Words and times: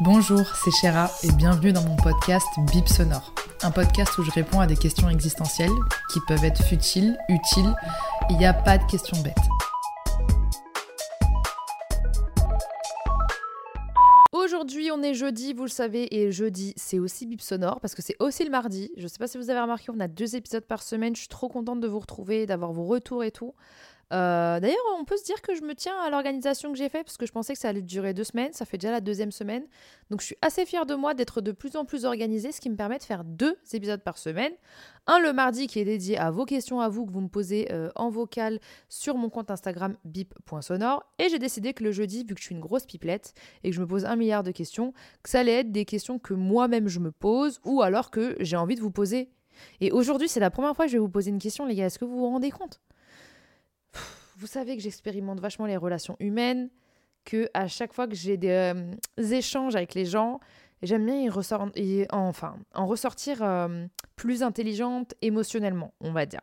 Bonjour, 0.00 0.54
c'est 0.62 0.70
Chéra 0.72 1.10
et 1.22 1.32
bienvenue 1.32 1.72
dans 1.72 1.82
mon 1.82 1.96
podcast 1.96 2.46
Bip 2.70 2.86
Sonore. 2.86 3.32
Un 3.62 3.70
podcast 3.70 4.18
où 4.18 4.22
je 4.22 4.30
réponds 4.30 4.60
à 4.60 4.66
des 4.66 4.76
questions 4.76 5.08
existentielles 5.08 5.72
qui 6.12 6.20
peuvent 6.28 6.44
être 6.44 6.62
futiles, 6.62 7.16
utiles. 7.30 7.74
Il 8.28 8.36
n'y 8.36 8.44
a 8.44 8.52
pas 8.52 8.76
de 8.76 8.84
questions 8.84 9.16
bêtes. 9.22 9.34
Aujourd'hui, 14.32 14.90
on 14.92 15.02
est 15.02 15.14
jeudi, 15.14 15.54
vous 15.54 15.62
le 15.62 15.70
savez, 15.70 16.14
et 16.14 16.30
jeudi, 16.30 16.74
c'est 16.76 16.98
aussi 16.98 17.24
Bip 17.24 17.40
Sonore 17.40 17.80
parce 17.80 17.94
que 17.94 18.02
c'est 18.02 18.16
aussi 18.20 18.44
le 18.44 18.50
mardi. 18.50 18.90
Je 18.98 19.04
ne 19.04 19.08
sais 19.08 19.18
pas 19.18 19.26
si 19.26 19.38
vous 19.38 19.48
avez 19.48 19.60
remarqué, 19.60 19.90
on 19.90 20.00
a 20.00 20.08
deux 20.08 20.36
épisodes 20.36 20.64
par 20.66 20.82
semaine. 20.82 21.16
Je 21.16 21.20
suis 21.20 21.28
trop 21.28 21.48
contente 21.48 21.80
de 21.80 21.88
vous 21.88 22.00
retrouver, 22.00 22.44
d'avoir 22.44 22.70
vos 22.70 22.84
retours 22.84 23.24
et 23.24 23.30
tout. 23.30 23.54
Euh, 24.12 24.60
d'ailleurs, 24.60 24.78
on 24.98 25.04
peut 25.04 25.16
se 25.16 25.24
dire 25.24 25.42
que 25.42 25.54
je 25.54 25.62
me 25.62 25.74
tiens 25.74 25.96
à 25.98 26.10
l'organisation 26.10 26.70
que 26.70 26.78
j'ai 26.78 26.88
faite 26.88 27.04
parce 27.04 27.16
que 27.16 27.26
je 27.26 27.32
pensais 27.32 27.54
que 27.54 27.58
ça 27.58 27.68
allait 27.68 27.82
durer 27.82 28.14
deux 28.14 28.24
semaines. 28.24 28.52
Ça 28.52 28.64
fait 28.64 28.78
déjà 28.78 28.92
la 28.92 29.00
deuxième 29.00 29.32
semaine. 29.32 29.64
Donc, 30.10 30.20
je 30.20 30.26
suis 30.26 30.36
assez 30.42 30.64
fière 30.64 30.86
de 30.86 30.94
moi 30.94 31.14
d'être 31.14 31.40
de 31.40 31.52
plus 31.52 31.76
en 31.76 31.84
plus 31.84 32.04
organisée, 32.04 32.52
ce 32.52 32.60
qui 32.60 32.70
me 32.70 32.76
permet 32.76 32.98
de 32.98 33.02
faire 33.02 33.24
deux 33.24 33.56
épisodes 33.72 34.02
par 34.02 34.18
semaine. 34.18 34.52
Un 35.08 35.18
le 35.18 35.32
mardi 35.32 35.66
qui 35.66 35.80
est 35.80 35.84
dédié 35.84 36.18
à 36.18 36.30
vos 36.30 36.44
questions 36.44 36.80
à 36.80 36.88
vous 36.88 37.06
que 37.06 37.12
vous 37.12 37.20
me 37.20 37.28
posez 37.28 37.72
euh, 37.72 37.90
en 37.96 38.10
vocal 38.10 38.60
sur 38.88 39.16
mon 39.16 39.28
compte 39.28 39.50
Instagram 39.50 39.96
bip.sonore. 40.04 41.04
Et 41.18 41.28
j'ai 41.28 41.38
décidé 41.38 41.74
que 41.74 41.82
le 41.82 41.90
jeudi, 41.90 42.24
vu 42.24 42.34
que 42.34 42.40
je 42.40 42.46
suis 42.46 42.54
une 42.54 42.60
grosse 42.60 42.86
pipelette 42.86 43.34
et 43.64 43.70
que 43.70 43.76
je 43.76 43.80
me 43.80 43.86
pose 43.86 44.04
un 44.04 44.16
milliard 44.16 44.42
de 44.42 44.52
questions, 44.52 44.92
que 45.22 45.30
ça 45.30 45.40
allait 45.40 45.60
être 45.60 45.72
des 45.72 45.84
questions 45.84 46.18
que 46.18 46.34
moi-même 46.34 46.88
je 46.88 47.00
me 47.00 47.10
pose 47.10 47.60
ou 47.64 47.82
alors 47.82 48.10
que 48.10 48.36
j'ai 48.40 48.56
envie 48.56 48.76
de 48.76 48.80
vous 48.80 48.90
poser. 48.90 49.30
Et 49.80 49.90
aujourd'hui, 49.90 50.28
c'est 50.28 50.40
la 50.40 50.50
première 50.50 50.76
fois 50.76 50.84
que 50.84 50.90
je 50.90 50.96
vais 50.96 51.00
vous 51.00 51.08
poser 51.08 51.30
une 51.30 51.38
question, 51.38 51.66
les 51.66 51.74
gars. 51.74 51.86
Est-ce 51.86 51.98
que 51.98 52.04
vous 52.04 52.18
vous 52.18 52.28
rendez 52.28 52.50
compte? 52.50 52.80
Vous 54.36 54.46
savez 54.46 54.76
que 54.76 54.82
j'expérimente 54.82 55.40
vachement 55.40 55.66
les 55.66 55.76
relations 55.76 56.16
humaines, 56.20 56.68
que 57.24 57.48
à 57.54 57.68
chaque 57.68 57.92
fois 57.92 58.06
que 58.06 58.14
j'ai 58.14 58.36
des 58.36 58.48
euh, 58.50 58.94
échanges 59.18 59.74
avec 59.74 59.94
les 59.94 60.04
gens, 60.04 60.40
j'aime 60.82 61.06
bien 61.06 61.20
y, 61.76 62.06
enfin, 62.10 62.58
en 62.74 62.86
ressortir 62.86 63.42
euh, 63.42 63.86
plus 64.14 64.42
intelligente 64.42 65.14
émotionnellement, 65.22 65.94
on 66.00 66.12
va 66.12 66.26
dire. 66.26 66.42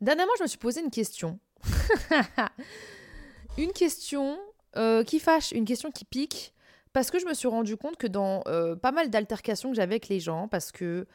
Dernièrement, 0.00 0.32
je 0.38 0.42
me 0.42 0.48
suis 0.48 0.58
posé 0.58 0.82
une 0.82 0.90
question. 0.90 1.38
une 3.58 3.72
question 3.72 4.38
euh, 4.76 5.02
qui 5.02 5.20
fâche, 5.20 5.50
une 5.52 5.64
question 5.64 5.90
qui 5.90 6.04
pique, 6.04 6.52
parce 6.92 7.10
que 7.10 7.18
je 7.18 7.26
me 7.26 7.32
suis 7.32 7.48
rendu 7.48 7.76
compte 7.76 7.96
que 7.96 8.06
dans 8.06 8.42
pas 8.80 8.92
mal 8.92 9.10
d'altercations 9.10 9.70
que 9.70 9.76
j'avais 9.76 9.94
avec 9.94 10.08
les 10.08 10.20
gens, 10.20 10.46
parce 10.46 10.70
que 10.70 11.06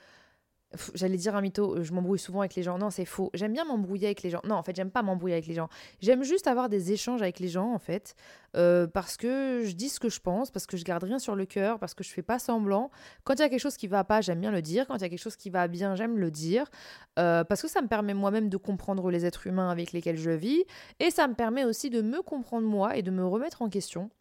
J'allais 0.94 1.18
dire 1.18 1.36
un 1.36 1.42
mytho, 1.42 1.78
euh, 1.78 1.84
je 1.84 1.92
m'embrouille 1.94 2.20
souvent 2.20 2.42
avec 2.42 2.54
les 2.54 2.62
gens. 2.62 2.78
Non, 2.78 2.92
c'est 2.92 3.06
faux. 3.06 3.32
J'aime 3.34 3.54
bien 3.54 3.66
m'embrouiller 3.66 4.06
avec 4.06 4.22
les 4.22 4.30
gens. 4.30 4.42
Non, 4.44 4.56
en 4.56 4.64
fait, 4.64 4.76
j'aime 4.76 4.92
pas 4.92 5.02
m'embrouiller 5.02 5.34
avec 5.34 5.48
les 5.48 5.56
gens. 5.56 5.68
J'aime 6.00 6.24
juste 6.24 6.46
avoir 6.46 6.70
des 6.70 6.92
échanges 6.92 7.24
avec 7.24 7.40
les 7.40 7.48
gens, 7.48 7.74
en 7.74 7.80
fait. 7.80 8.16
Euh, 8.56 8.86
parce 8.86 9.18
que 9.18 9.64
je 9.66 9.74
dis 9.74 9.90
ce 9.90 10.00
que 10.00 10.10
je 10.10 10.20
pense, 10.20 10.52
parce 10.52 10.68
que 10.68 10.78
je 10.78 10.84
garde 10.84 11.04
rien 11.04 11.18
sur 11.18 11.36
le 11.36 11.46
cœur, 11.46 11.80
parce 11.80 11.96
que 11.96 12.04
je 12.04 12.10
fais 12.10 12.22
pas 12.22 12.38
semblant. 12.38 12.92
Quand 13.24 13.34
il 13.34 13.40
y 13.40 13.44
a 13.44 13.50
quelque 13.50 13.60
chose 13.60 13.78
qui 13.78 13.88
va 13.88 14.04
pas, 14.04 14.22
j'aime 14.22 14.42
bien 14.42 14.52
le 14.52 14.62
dire. 14.62 14.86
Quand 14.86 14.96
il 14.96 15.02
y 15.02 15.06
a 15.06 15.10
quelque 15.10 15.20
chose 15.20 15.36
qui 15.36 15.50
va 15.50 15.68
bien, 15.68 15.96
j'aime 15.96 16.20
le 16.20 16.30
dire. 16.30 16.70
Euh, 17.18 17.44
parce 17.44 17.64
que 17.64 17.68
ça 17.68 17.82
me 17.82 17.88
permet 17.88 18.14
moi-même 18.14 18.50
de 18.50 18.58
comprendre 18.58 19.10
les 19.10 19.26
êtres 19.26 19.48
humains 19.48 19.72
avec 19.72 19.92
lesquels 19.92 20.18
je 20.18 20.32
vis. 20.32 20.66
Et 21.00 21.10
ça 21.10 21.28
me 21.28 21.34
permet 21.34 21.66
aussi 21.66 21.90
de 21.90 22.02
me 22.02 22.22
comprendre 22.22 22.68
moi 22.68 22.96
et 22.96 23.02
de 23.02 23.10
me 23.10 23.26
remettre 23.26 23.64
en 23.64 23.70
question. 23.70 24.12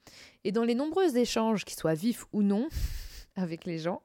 Et 0.45 0.53
dans 0.53 0.65
les 0.65 0.75
nombreux 0.75 1.19
échanges, 1.19 1.67
qu'ils 1.67 1.79
soient 1.79 1.95
vifs 1.95 2.25
ou 2.33 2.43
non, 2.43 2.69
avec 3.39 3.65
les 3.65 3.79
gens, 3.79 4.03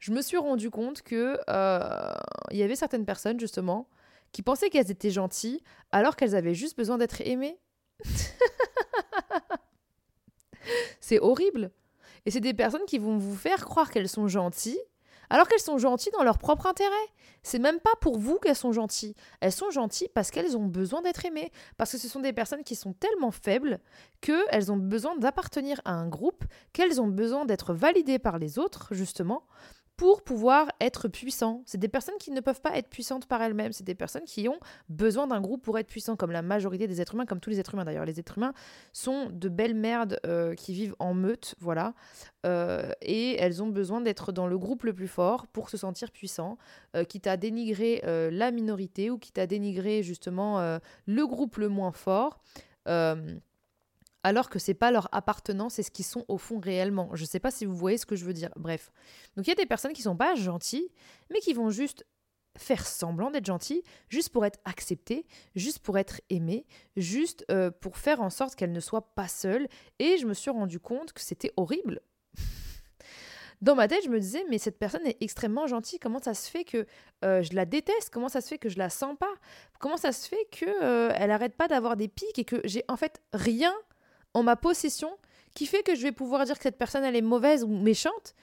je 0.00 0.12
me 0.12 0.22
suis 0.22 0.36
rendu 0.36 0.70
compte 0.70 1.02
que 1.02 1.38
euh, 1.48 2.14
il 2.50 2.56
y 2.56 2.62
avait 2.62 2.76
certaines 2.76 3.04
personnes 3.04 3.38
justement 3.38 3.88
qui 4.32 4.42
pensaient 4.42 4.70
qu'elles 4.70 4.90
étaient 4.90 5.10
gentilles 5.10 5.62
alors 5.92 6.16
qu'elles 6.16 6.34
avaient 6.34 6.54
juste 6.54 6.76
besoin 6.76 6.98
d'être 6.98 7.20
aimées. 7.20 7.58
c'est 11.00 11.20
horrible. 11.20 11.70
Et 12.24 12.30
c'est 12.30 12.40
des 12.40 12.54
personnes 12.54 12.84
qui 12.86 12.98
vont 12.98 13.18
vous 13.18 13.36
faire 13.36 13.64
croire 13.64 13.90
qu'elles 13.90 14.08
sont 14.08 14.28
gentilles 14.28 14.80
alors 15.30 15.48
qu'elles 15.48 15.60
sont 15.60 15.78
gentilles 15.78 16.12
dans 16.12 16.24
leur 16.24 16.38
propre 16.38 16.66
intérêt. 16.66 16.94
C'est 17.42 17.58
même 17.58 17.80
pas 17.80 17.94
pour 18.00 18.18
vous 18.18 18.38
qu'elles 18.38 18.56
sont 18.56 18.72
gentilles. 18.72 19.14
Elles 19.40 19.52
sont 19.52 19.70
gentilles 19.70 20.10
parce 20.14 20.30
qu'elles 20.30 20.56
ont 20.56 20.64
besoin 20.64 21.02
d'être 21.02 21.24
aimées. 21.24 21.52
Parce 21.76 21.92
que 21.92 21.98
ce 21.98 22.08
sont 22.08 22.20
des 22.20 22.32
personnes 22.32 22.64
qui 22.64 22.74
sont 22.74 22.92
tellement 22.92 23.30
faibles 23.30 23.78
qu'elles 24.20 24.72
ont 24.72 24.76
besoin 24.76 25.16
d'appartenir 25.16 25.80
à 25.84 25.92
un 25.92 26.08
groupe, 26.08 26.44
qu'elles 26.72 27.00
ont 27.00 27.06
besoin 27.06 27.44
d'être 27.44 27.72
validées 27.72 28.18
par 28.18 28.38
les 28.38 28.58
autres, 28.58 28.88
justement, 28.92 29.44
pour 29.96 30.22
pouvoir 30.22 30.68
être 30.80 31.08
puissants. 31.08 31.62
C'est 31.64 31.78
des 31.78 31.88
personnes 31.88 32.16
qui 32.18 32.30
ne 32.30 32.40
peuvent 32.40 32.60
pas 32.60 32.76
être 32.76 32.88
puissantes 32.88 33.26
par 33.26 33.40
elles-mêmes. 33.42 33.72
C'est 33.72 33.84
des 33.84 33.94
personnes 33.94 34.24
qui 34.24 34.48
ont 34.48 34.58
besoin 34.88 35.26
d'un 35.26 35.40
groupe 35.40 35.62
pour 35.62 35.78
être 35.78 35.86
puissants, 35.86 36.16
comme 36.16 36.32
la 36.32 36.42
majorité 36.42 36.86
des 36.86 37.00
êtres 37.00 37.14
humains, 37.14 37.24
comme 37.24 37.40
tous 37.40 37.50
les 37.50 37.60
êtres 37.60 37.74
humains 37.74 37.84
d'ailleurs. 37.84 38.04
Les 38.04 38.20
êtres 38.20 38.36
humains 38.36 38.52
sont 38.92 39.30
de 39.30 39.48
belles 39.48 39.74
merdes 39.74 40.20
euh, 40.26 40.54
qui 40.54 40.74
vivent 40.74 40.94
en 40.98 41.14
meute, 41.14 41.54
voilà. 41.60 41.94
Euh, 42.44 42.90
et 43.00 43.36
elles 43.36 43.62
ont 43.62 43.68
besoin 43.68 44.02
d'être 44.02 44.32
dans 44.32 44.46
le 44.46 44.58
groupe 44.58 44.84
le 44.84 44.92
plus 44.92 45.08
fort 45.08 45.46
pour 45.46 45.70
se 45.70 45.78
sentir 45.78 46.10
puissants, 46.10 46.58
euh, 46.94 47.04
quitte 47.04 47.26
à 47.26 47.36
dénigrer 47.36 48.02
la 48.04 48.50
minorité 48.50 49.10
ou 49.10 49.18
quitte 49.18 49.38
à 49.38 49.46
dénigrer 49.46 50.02
justement 50.02 50.78
le 51.06 51.26
groupe 51.26 51.56
le 51.56 51.68
moins 51.68 51.92
fort 51.92 52.40
alors 54.26 54.50
que 54.50 54.58
c'est 54.58 54.74
pas 54.74 54.90
leur 54.90 55.08
appartenance, 55.12 55.74
c'est 55.74 55.84
ce 55.84 55.92
qu'ils 55.92 56.04
sont 56.04 56.24
au 56.26 56.36
fond 56.36 56.58
réellement. 56.58 57.10
Je 57.14 57.24
sais 57.24 57.38
pas 57.38 57.52
si 57.52 57.64
vous 57.64 57.76
voyez 57.76 57.96
ce 57.96 58.06
que 58.06 58.16
je 58.16 58.24
veux 58.24 58.32
dire. 58.32 58.50
Bref. 58.56 58.90
Donc 59.36 59.46
il 59.46 59.50
y 59.50 59.52
a 59.52 59.56
des 59.56 59.66
personnes 59.66 59.92
qui 59.92 60.02
sont 60.02 60.16
pas 60.16 60.34
gentilles, 60.34 60.90
mais 61.30 61.38
qui 61.38 61.52
vont 61.52 61.70
juste 61.70 62.04
faire 62.58 62.84
semblant 62.84 63.30
d'être 63.30 63.46
gentilles, 63.46 63.84
juste 64.08 64.30
pour 64.30 64.44
être 64.44 64.58
acceptées, 64.64 65.26
juste 65.54 65.78
pour 65.78 65.96
être 65.96 66.20
aimées, 66.28 66.66
juste 66.96 67.44
euh, 67.52 67.70
pour 67.70 67.98
faire 67.98 68.20
en 68.20 68.30
sorte 68.30 68.56
qu'elles 68.56 68.72
ne 68.72 68.80
soient 68.80 69.14
pas 69.14 69.28
seules. 69.28 69.68
Et 70.00 70.16
je 70.18 70.26
me 70.26 70.34
suis 70.34 70.50
rendu 70.50 70.80
compte 70.80 71.12
que 71.12 71.20
c'était 71.20 71.52
horrible. 71.56 72.00
Dans 73.62 73.76
ma 73.76 73.86
tête, 73.86 74.02
je 74.04 74.10
me 74.10 74.18
disais, 74.18 74.44
mais 74.50 74.58
cette 74.58 74.80
personne 74.80 75.06
est 75.06 75.18
extrêmement 75.20 75.68
gentille. 75.68 76.00
Comment 76.00 76.20
ça 76.20 76.34
se 76.34 76.50
fait 76.50 76.64
que 76.64 76.84
euh, 77.24 77.42
je 77.44 77.54
la 77.54 77.64
déteste? 77.64 78.10
Comment 78.10 78.28
ça 78.28 78.40
se 78.40 78.48
fait 78.48 78.58
que 78.58 78.70
je 78.70 78.78
la 78.78 78.90
sens 78.90 79.16
pas? 79.20 79.32
Comment 79.78 79.96
ça 79.96 80.10
se 80.10 80.26
fait 80.26 80.48
que 80.50 80.66
euh, 80.82 81.12
elle 81.14 81.30
arrête 81.30 81.54
pas 81.54 81.68
d'avoir 81.68 81.96
des 81.96 82.08
pics 82.08 82.40
et 82.40 82.44
que 82.44 82.60
j'ai 82.64 82.82
en 82.88 82.96
fait 82.96 83.22
rien 83.32 83.72
en 84.36 84.42
ma 84.42 84.54
possession 84.54 85.10
qui 85.54 85.64
fait 85.64 85.82
que 85.82 85.94
je 85.94 86.02
vais 86.02 86.12
pouvoir 86.12 86.44
dire 86.44 86.56
que 86.56 86.62
cette 86.62 86.76
personne 86.76 87.04
elle 87.04 87.16
est 87.16 87.22
mauvaise 87.22 87.64
ou 87.64 87.68
méchante. 87.68 88.34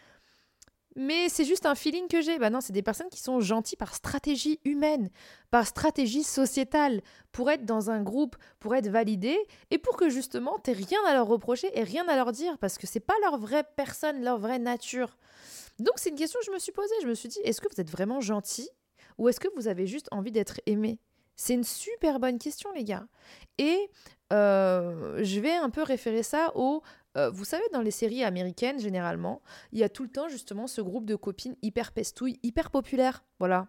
Mais 0.95 1.29
c'est 1.29 1.45
juste 1.45 1.67
un 1.67 1.75
feeling 1.75 2.07
que 2.07 2.21
j'ai. 2.21 2.39
Bah 2.39 2.49
non, 2.49 2.61
c'est 2.61 2.73
des 2.73 2.81
personnes 2.81 3.09
qui 3.09 3.19
sont 3.19 3.39
gentilles 3.39 3.77
par 3.77 3.93
stratégie 3.93 4.59
humaine, 4.65 5.09
par 5.51 5.67
stratégie 5.67 6.23
sociétale, 6.23 7.01
pour 7.31 7.49
être 7.51 7.65
dans 7.65 7.91
un 7.91 8.01
groupe, 8.01 8.35
pour 8.59 8.75
être 8.75 8.87
validées, 8.87 9.39
et 9.69 9.77
pour 9.77 9.97
que 9.97 10.09
justement 10.09 10.57
t'aies 10.59 10.73
rien 10.73 10.99
à 11.07 11.13
leur 11.13 11.27
reprocher 11.27 11.69
et 11.77 11.83
rien 11.83 12.07
à 12.07 12.15
leur 12.15 12.31
dire, 12.31 12.57
parce 12.57 12.77
que 12.79 12.87
c'est 12.87 12.99
pas 12.99 13.15
leur 13.21 13.37
vraie 13.37 13.65
personne, 13.75 14.23
leur 14.23 14.39
vraie 14.39 14.59
nature. 14.59 15.17
Donc 15.77 15.93
c'est 15.97 16.09
une 16.09 16.15
question 16.15 16.39
que 16.39 16.45
je 16.47 16.51
me 16.51 16.59
suis 16.59 16.71
posée. 16.71 16.95
Je 17.03 17.07
me 17.07 17.15
suis 17.15 17.29
dit, 17.29 17.39
est-ce 17.43 17.61
que 17.61 17.67
vous 17.73 17.81
êtes 17.81 17.89
vraiment 17.89 18.21
gentil 18.21 18.69
ou 19.19 19.29
est-ce 19.29 19.39
que 19.39 19.47
vous 19.55 19.67
avez 19.67 19.85
juste 19.85 20.07
envie 20.11 20.31
d'être 20.31 20.59
aimé 20.65 20.99
C'est 21.35 21.53
une 21.53 21.63
super 21.63 22.19
bonne 22.19 22.39
question, 22.39 22.71
les 22.71 22.83
gars. 22.83 23.05
Et 23.59 23.89
je 24.33 25.39
vais 25.39 25.55
un 25.55 25.69
peu 25.69 25.83
référer 25.83 26.23
ça 26.23 26.51
au... 26.55 26.81
Euh, 27.15 27.29
vous 27.29 27.45
savez, 27.45 27.63
dans 27.71 27.81
les 27.81 27.91
séries 27.91 28.23
américaines, 28.23 28.79
généralement, 28.79 29.41
il 29.71 29.79
y 29.79 29.83
a 29.83 29.89
tout 29.89 30.03
le 30.03 30.09
temps 30.09 30.29
justement 30.29 30.65
ce 30.65 30.81
groupe 30.81 31.05
de 31.05 31.15
copines 31.15 31.55
hyper 31.61 31.91
pestouilles, 31.91 32.39
hyper 32.41 32.71
populaires. 32.71 33.23
Voilà. 33.39 33.67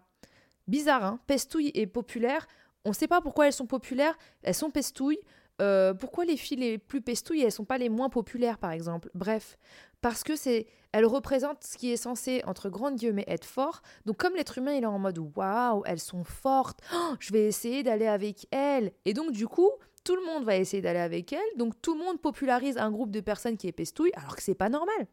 Bizarre, 0.67 1.03
hein 1.03 1.19
Pestouille 1.27 1.71
et 1.75 1.85
populaire. 1.85 2.47
On 2.85 2.89
ne 2.89 2.95
sait 2.95 3.07
pas 3.07 3.21
pourquoi 3.21 3.45
elles 3.45 3.53
sont 3.53 3.67
populaires. 3.67 4.17
Elles 4.41 4.55
sont 4.55 4.71
pestouilles. 4.71 5.19
Euh, 5.61 5.93
pourquoi 5.93 6.25
les 6.25 6.37
filles 6.37 6.57
les 6.57 6.77
plus 6.77 7.01
pestouilles, 7.01 7.43
elles 7.43 7.51
sont 7.51 7.65
pas 7.65 7.77
les 7.77 7.87
moins 7.87 8.09
populaires, 8.09 8.57
par 8.57 8.71
exemple? 8.71 9.09
Bref, 9.13 9.57
parce 10.01 10.23
que 10.23 10.35
c'est, 10.35 10.67
elles 10.91 11.05
représentent 11.05 11.63
ce 11.63 11.77
qui 11.77 11.91
est 11.91 11.97
censé 11.97 12.41
entre 12.45 12.69
grandes 12.69 12.95
guillemets 12.95 13.23
être 13.27 13.45
fort. 13.45 13.81
Donc 14.05 14.17
comme 14.17 14.35
l'être 14.35 14.57
humain 14.57 14.73
il 14.73 14.83
est 14.83 14.87
en 14.87 14.99
mode 14.99 15.17
waouh, 15.17 15.83
elles 15.85 15.99
sont 15.99 16.23
fortes, 16.23 16.79
oh, 16.93 17.15
je 17.19 17.31
vais 17.31 17.45
essayer 17.45 17.83
d'aller 17.83 18.07
avec 18.07 18.47
elles. 18.51 18.91
Et 19.05 19.13
donc 19.13 19.31
du 19.31 19.47
coup, 19.47 19.71
tout 20.05 20.15
le 20.15 20.23
monde 20.23 20.45
va 20.45 20.55
essayer 20.55 20.81
d'aller 20.81 20.99
avec 20.99 21.33
elle, 21.33 21.57
donc 21.57 21.73
tout 21.81 21.97
le 21.97 22.03
monde 22.03 22.21
popularise 22.21 22.77
un 22.77 22.91
groupe 22.91 23.11
de 23.11 23.19
personnes 23.19 23.57
qui 23.57 23.67
est 23.67 23.73
pestouille, 23.73 24.11
alors 24.15 24.37
que 24.37 24.41
c'est 24.41 24.55
pas 24.55 24.69
normal. 24.69 25.07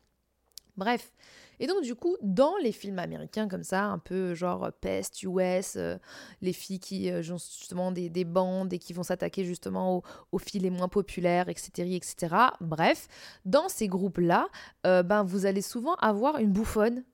Bref. 0.76 1.12
Et 1.60 1.66
donc, 1.66 1.82
du 1.82 1.94
coup, 1.94 2.16
dans 2.22 2.56
les 2.56 2.72
films 2.72 2.98
américains 2.98 3.46
comme 3.46 3.62
ça, 3.62 3.84
un 3.84 3.98
peu 3.98 4.34
genre 4.34 4.70
Pest, 4.80 5.22
US, 5.22 5.76
euh, 5.76 5.96
les 6.40 6.52
filles 6.52 6.80
qui 6.80 7.10
euh, 7.10 7.20
ont 7.30 7.38
justement 7.38 7.92
des, 7.92 8.24
bandes 8.24 8.72
et 8.72 8.78
qui 8.78 8.92
vont 8.92 9.02
s'attaquer 9.02 9.44
justement 9.44 9.98
aux, 9.98 10.02
aux, 10.32 10.38
filles 10.38 10.60
les 10.60 10.70
moins 10.70 10.88
populaires, 10.88 11.48
etc., 11.48 11.94
etc. 11.94 12.34
Bref, 12.60 13.06
dans 13.44 13.68
ces 13.68 13.86
groupes-là, 13.86 14.48
euh, 14.86 15.02
ben, 15.02 15.22
vous 15.22 15.46
allez 15.46 15.62
souvent 15.62 15.94
avoir 15.96 16.38
une 16.38 16.52
bouffonne. 16.52 17.04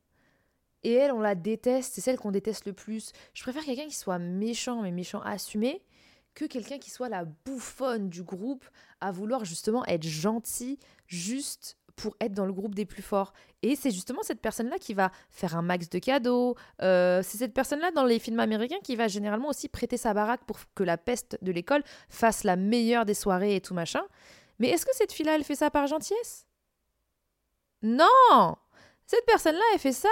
Et 0.85 0.93
elle, 0.93 1.13
on 1.13 1.21
la 1.21 1.35
déteste, 1.35 1.95
c'est 1.95 2.01
celle 2.01 2.19
qu'on 2.19 2.31
déteste 2.31 2.65
le 2.65 2.73
plus. 2.73 3.13
Je 3.35 3.43
préfère 3.43 3.65
quelqu'un 3.65 3.87
qui 3.87 3.97
soit 3.97 4.19
méchant, 4.19 4.83
mais 4.83 4.93
méchant 4.93 5.21
assumé, 5.23 5.83
que 6.39 6.45
quelqu'un 6.45 6.79
qui 6.79 6.91
soit 6.91 7.09
la 7.09 7.25
bouffonne 7.25 8.09
du 8.09 8.23
groupe, 8.23 8.65
à 9.01 9.11
vouloir 9.11 9.45
justement 9.45 9.85
être 9.87 10.05
gentil, 10.05 10.79
juste 11.09 11.77
pour 11.97 12.17
être 12.21 12.33
dans 12.33 12.47
le 12.47 12.53
groupe 12.53 12.77
des 12.77 12.87
plus 12.87 13.03
forts. 13.03 13.33
Et 13.63 13.75
c'est 13.75 13.91
justement 13.91 14.23
cette 14.23 14.41
personne-là 14.41 14.79
qui 14.79 14.95
va 14.95 15.11
faire 15.31 15.57
un 15.57 15.63
max 15.63 15.91
de 15.91 15.99
cadeaux. 15.99 16.55
Euh, 16.81 17.23
c'est 17.25 17.39
cette 17.39 17.53
personne-là 17.53 17.91
dans 17.91 18.05
les 18.05 18.21
films 18.21 18.39
américains 18.39 18.79
qui 18.85 18.95
va 18.95 19.09
généralement 19.09 19.49
aussi 19.49 19.69
prêter 19.69 19.97
sa 19.97 20.15
baraque 20.15 20.45
pour 20.45 20.59
que 20.77 20.85
la 20.85 20.97
peste 20.97 21.37
de 21.43 21.51
l'école 21.51 21.83
fasse 22.09 22.45
la 22.45 22.55
meilleure 22.55 23.05
des 23.05 23.15
soirées 23.15 23.57
et 23.57 23.61
tout 23.61 23.75
machin. 23.75 24.03
Mais 24.61 24.69
est-ce 24.69 24.87
que 24.87 24.95
cette 24.95 25.13
fille-là, 25.13 25.35
elle 25.35 25.45
fait 25.45 25.57
ça 25.57 25.73
par 25.73 25.89
gentillesse? 25.89 26.47
Non 27.83 28.57
Cette 29.07 29.27
personne-là, 29.27 29.63
elle 29.73 29.81
fait 29.81 29.93
ça 29.93 30.09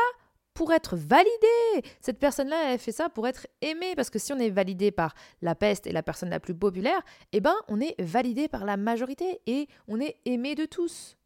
pour 0.56 0.72
être 0.72 0.96
validée. 0.96 1.88
Cette 2.00 2.18
personne-là, 2.18 2.72
elle 2.72 2.78
fait 2.80 2.90
ça 2.90 3.08
pour 3.08 3.28
être 3.28 3.46
aimée. 3.60 3.94
Parce 3.94 4.10
que 4.10 4.18
si 4.18 4.32
on 4.32 4.38
est 4.38 4.50
validé 4.50 4.90
par 4.90 5.14
la 5.42 5.54
peste 5.54 5.86
et 5.86 5.92
la 5.92 6.02
personne 6.02 6.30
la 6.30 6.40
plus 6.40 6.54
populaire, 6.54 7.00
eh 7.32 7.40
ben, 7.40 7.54
on 7.68 7.80
est 7.80 7.94
validé 8.00 8.48
par 8.48 8.64
la 8.64 8.76
majorité 8.76 9.40
et 9.46 9.68
on 9.86 10.00
est 10.00 10.16
aimé 10.24 10.56
de 10.56 10.64
tous. 10.64 11.16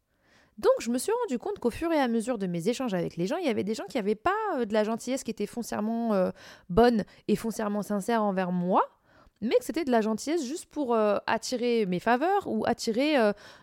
Donc 0.57 0.73
je 0.79 0.91
me 0.91 0.97
suis 0.97 1.11
rendu 1.23 1.39
compte 1.39 1.57
qu'au 1.59 1.71
fur 1.71 1.91
et 1.91 1.99
à 1.99 2.07
mesure 2.07 2.37
de 2.37 2.45
mes 2.45 2.67
échanges 2.67 2.93
avec 2.93 3.15
les 3.15 3.25
gens, 3.25 3.37
il 3.37 3.45
y 3.45 3.49
avait 3.49 3.63
des 3.63 3.73
gens 3.73 3.85
qui 3.89 3.97
n'avaient 3.97 4.15
pas 4.15 4.35
euh, 4.57 4.65
de 4.65 4.73
la 4.73 4.83
gentillesse 4.83 5.23
qui 5.23 5.31
était 5.31 5.47
foncièrement 5.47 6.13
euh, 6.13 6.29
bonne 6.69 7.03
et 7.27 7.35
foncièrement 7.35 7.81
sincère 7.81 8.21
envers 8.21 8.51
moi, 8.51 8.83
mais 9.41 9.55
que 9.55 9.65
c'était 9.65 9.85
de 9.85 9.91
la 9.91 10.01
gentillesse 10.01 10.45
juste 10.45 10.65
pour 10.65 10.93
euh, 10.93 11.17
attirer 11.27 11.85
mes 11.85 11.99
faveurs 11.99 12.47
ou 12.47 12.63
attirer 12.65 13.15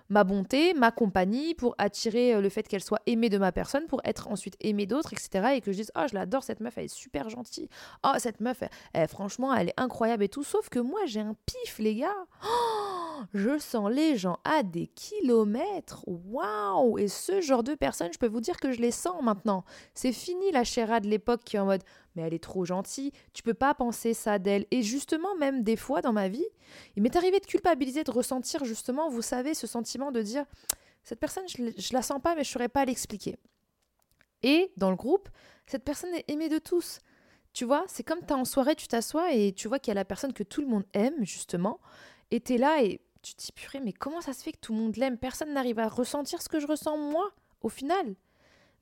ma 0.09 0.25
bonté, 0.25 0.75
ma 0.75 0.91
compagnie, 0.91 1.55
pour 1.55 1.75
attirer 1.79 2.41
le 2.41 2.49
fait 2.49 2.67
qu'elle 2.67 2.83
soit 2.83 3.01
aimée 3.07 3.29
de 3.29 3.39
ma 3.39 3.53
personne, 3.53 3.87
pour 3.87 4.01
être 4.05 4.29
ensuite 4.29 4.57
aimée 4.61 4.87
d'autres, 4.87 5.13
etc. 5.13 5.55
Et 5.55 5.61
que 5.61 5.73
je 5.73 5.79
dise, 5.79 5.93
oh, 5.97 6.05
je 6.09 6.15
l'adore, 6.15 6.43
cette 6.43 6.61
meuf, 6.61 6.79
elle 6.79 6.85
est 6.85 6.95
super 6.95 7.29
gentille. 7.29 7.69
Oh, 8.05 8.13
cette 8.19 8.41
meuf, 8.41 8.63
franchement, 9.09 9.55
elle 9.55 9.69
est 9.69 9.81
incroyable 9.81 10.25
et 10.25 10.29
tout. 10.29 10.45
Sauf 10.45 10.69
que 10.69 10.79
moi, 10.79 11.01
j'ai 11.07 11.21
un 11.21 11.37
pif, 11.47 11.79
les 11.79 11.97
gars. 11.97 12.27
Oh 12.45 12.99
je 13.35 13.59
sens 13.59 13.91
les 13.91 14.17
gens 14.17 14.39
à 14.45 14.63
des 14.63 14.87
kilomètres. 14.89 16.05
Waouh 16.07 16.99
Et 16.99 17.09
ce 17.09 17.41
genre 17.41 17.63
de 17.63 17.75
personnes, 17.75 18.13
je 18.13 18.19
peux 18.19 18.29
vous 18.29 18.41
dire 18.41 18.59
que 18.59 18.73
je 18.73 18.81
les 18.81 18.91
sens 18.91 19.23
maintenant. 19.23 19.65
C'est 19.95 20.13
fini 20.13 20.51
la 20.53 20.65
chéra 20.65 21.01
de 21.01 21.09
l'époque 21.09 21.43
qui 21.45 21.57
est 21.57 21.61
en 21.61 21.67
mode 21.67 21.83
mais 22.19 22.27
elle 22.27 22.35
est 22.35 22.43
trop 22.43 22.65
gentille, 22.65 23.13
tu 23.33 23.45
peux 23.45 23.55
pas 23.55 23.75
penser 23.75 24.13
ça 24.13 24.41
d'elle. 24.41 24.67
Et 24.73 24.83
justement, 24.83 25.37
même 25.37 25.63
des 25.63 25.77
fois 25.77 26.03
dans 26.03 26.13
ma 26.13 26.29
vie, 26.29 26.45
il 26.97 27.03
m'est 27.03 27.15
arrivé 27.15 27.39
de 27.39 27.47
culpabiliser, 27.47 28.03
de 28.03 28.11
ressentir 28.11 28.65
justement, 28.65 29.09
vous 29.09 29.23
savez, 29.23 29.55
ce 29.55 29.69
sentiment 29.69 30.11
de 30.11 30.21
dire 30.21 30.45
cette 31.05 31.21
personne, 31.21 31.45
je, 31.49 31.93
la 31.93 32.03
sens 32.03 32.21
pas, 32.21 32.35
mais 32.35 32.43
je 32.43 32.51
saurais 32.51 32.69
pas 32.69 32.85
l'expliquer. 32.85 33.37
Et 34.43 34.73
dans 34.77 34.91
le 34.91 34.97
groupe, 34.97 35.29
cette 35.67 35.85
personne 35.85 36.13
est 36.13 36.29
aimée 36.29 36.49
de 36.49 36.59
tous. 36.59 36.99
Tu 37.53 37.65
vois, 37.65 37.85
c'est 37.87 38.03
comme 38.03 38.27
tu 38.27 38.35
en 38.35 38.45
soirée, 38.45 38.75
tu 38.75 38.89
t'assois 38.89 39.33
et 39.33 39.53
tu 39.53 39.69
vois 39.69 39.79
qu'il 39.79 39.93
y 39.93 39.93
a 39.93 39.95
la 39.95 40.05
personne 40.05 40.33
que 40.33 40.43
tout 40.43 40.61
le 40.61 40.67
monde 40.67 40.85
aime, 40.95 41.25
justement, 41.25 41.79
et 42.33 42.41
tu 42.41 42.55
es 42.55 42.59
là 42.59 42.83
et 42.83 43.01
tu 43.23 43.35
te 43.35 43.43
dis, 43.43 43.53
purée, 43.53 43.81
mais 43.81 43.93
comment 43.93 44.21
ça 44.21 44.33
se 44.33 44.43
fait 44.43 44.53
que 44.53 44.59
tout 44.61 44.73
le 44.73 44.81
monde 44.81 44.97
l'aime? 44.97 45.19
Personne 45.19 45.53
n'arrive 45.53 45.79
à 45.79 45.89
ressentir 45.89 46.43
ce 46.43 46.49
que 46.49 46.59
je 46.59 46.67
ressens 46.67 46.99
moi, 46.99 47.31
au 47.63 47.69
final. 47.69 48.17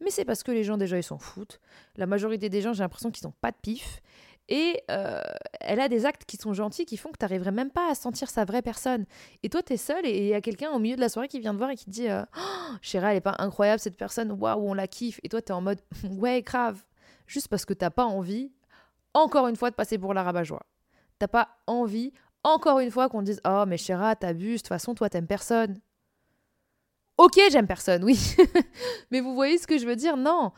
Mais 0.00 0.10
c'est 0.10 0.24
parce 0.24 0.42
que 0.42 0.52
les 0.52 0.64
gens, 0.64 0.76
déjà, 0.76 0.98
ils 0.98 1.02
s'en 1.02 1.18
foutent. 1.18 1.60
La 1.96 2.06
majorité 2.06 2.48
des 2.48 2.60
gens, 2.60 2.72
j'ai 2.72 2.82
l'impression 2.82 3.10
qu'ils 3.10 3.26
n'ont 3.26 3.34
pas 3.40 3.50
de 3.50 3.56
pif. 3.60 4.02
Et 4.48 4.80
euh, 4.90 5.20
elle 5.60 5.80
a 5.80 5.88
des 5.88 6.06
actes 6.06 6.24
qui 6.24 6.36
sont 6.36 6.52
gentils 6.52 6.86
qui 6.86 6.96
font 6.96 7.10
que 7.10 7.18
tu 7.18 7.24
n'arriverais 7.24 7.50
même 7.50 7.70
pas 7.70 7.90
à 7.90 7.94
sentir 7.94 8.30
sa 8.30 8.44
vraie 8.44 8.62
personne. 8.62 9.04
Et 9.42 9.48
toi, 9.48 9.62
tu 9.62 9.72
es 9.72 9.76
seul 9.76 10.06
et 10.06 10.18
il 10.18 10.26
y 10.26 10.34
a 10.34 10.40
quelqu'un 10.40 10.70
au 10.70 10.78
milieu 10.78 10.94
de 10.94 11.00
la 11.00 11.08
soirée 11.08 11.26
qui 11.26 11.40
vient 11.40 11.52
te 11.52 11.58
voir 11.58 11.70
et 11.70 11.76
qui 11.76 11.86
te 11.86 11.90
dit 11.90 12.08
euh, 12.08 12.22
oh, 12.36 12.74
Chéra, 12.80 13.10
elle 13.10 13.16
est 13.16 13.20
pas 13.20 13.34
incroyable 13.38 13.80
cette 13.80 13.96
personne, 13.96 14.30
waouh, 14.30 14.70
on 14.70 14.74
la 14.74 14.86
kiffe. 14.86 15.18
Et 15.24 15.28
toi, 15.28 15.42
tu 15.42 15.48
es 15.48 15.52
en 15.52 15.62
mode 15.62 15.80
Ouais, 16.10 16.42
grave. 16.42 16.84
Juste 17.26 17.48
parce 17.48 17.64
que 17.64 17.74
t'as 17.74 17.90
pas 17.90 18.04
envie, 18.04 18.52
encore 19.14 19.48
une 19.48 19.56
fois, 19.56 19.70
de 19.70 19.74
passer 19.74 19.98
pour 19.98 20.14
la 20.14 20.22
rabat-joie. 20.22 20.64
T'as 21.18 21.28
pas 21.28 21.48
envie, 21.66 22.12
encore 22.44 22.78
une 22.78 22.92
fois 22.92 23.08
qu'on 23.08 23.22
dise 23.22 23.40
Oh, 23.44 23.64
mais 23.66 23.78
Chéra, 23.78 24.14
t'abuses, 24.14 24.58
de 24.58 24.58
toute 24.58 24.68
façon, 24.68 24.94
toi, 24.94 25.08
t'aimes 25.10 25.26
personne. 25.26 25.80
Ok, 27.18 27.40
j'aime 27.50 27.66
personne, 27.66 28.04
oui. 28.04 28.18
mais 29.10 29.20
vous 29.20 29.34
voyez 29.34 29.56
ce 29.58 29.66
que 29.66 29.78
je 29.78 29.86
veux 29.86 29.96
dire? 29.96 30.16
Non. 30.16 30.52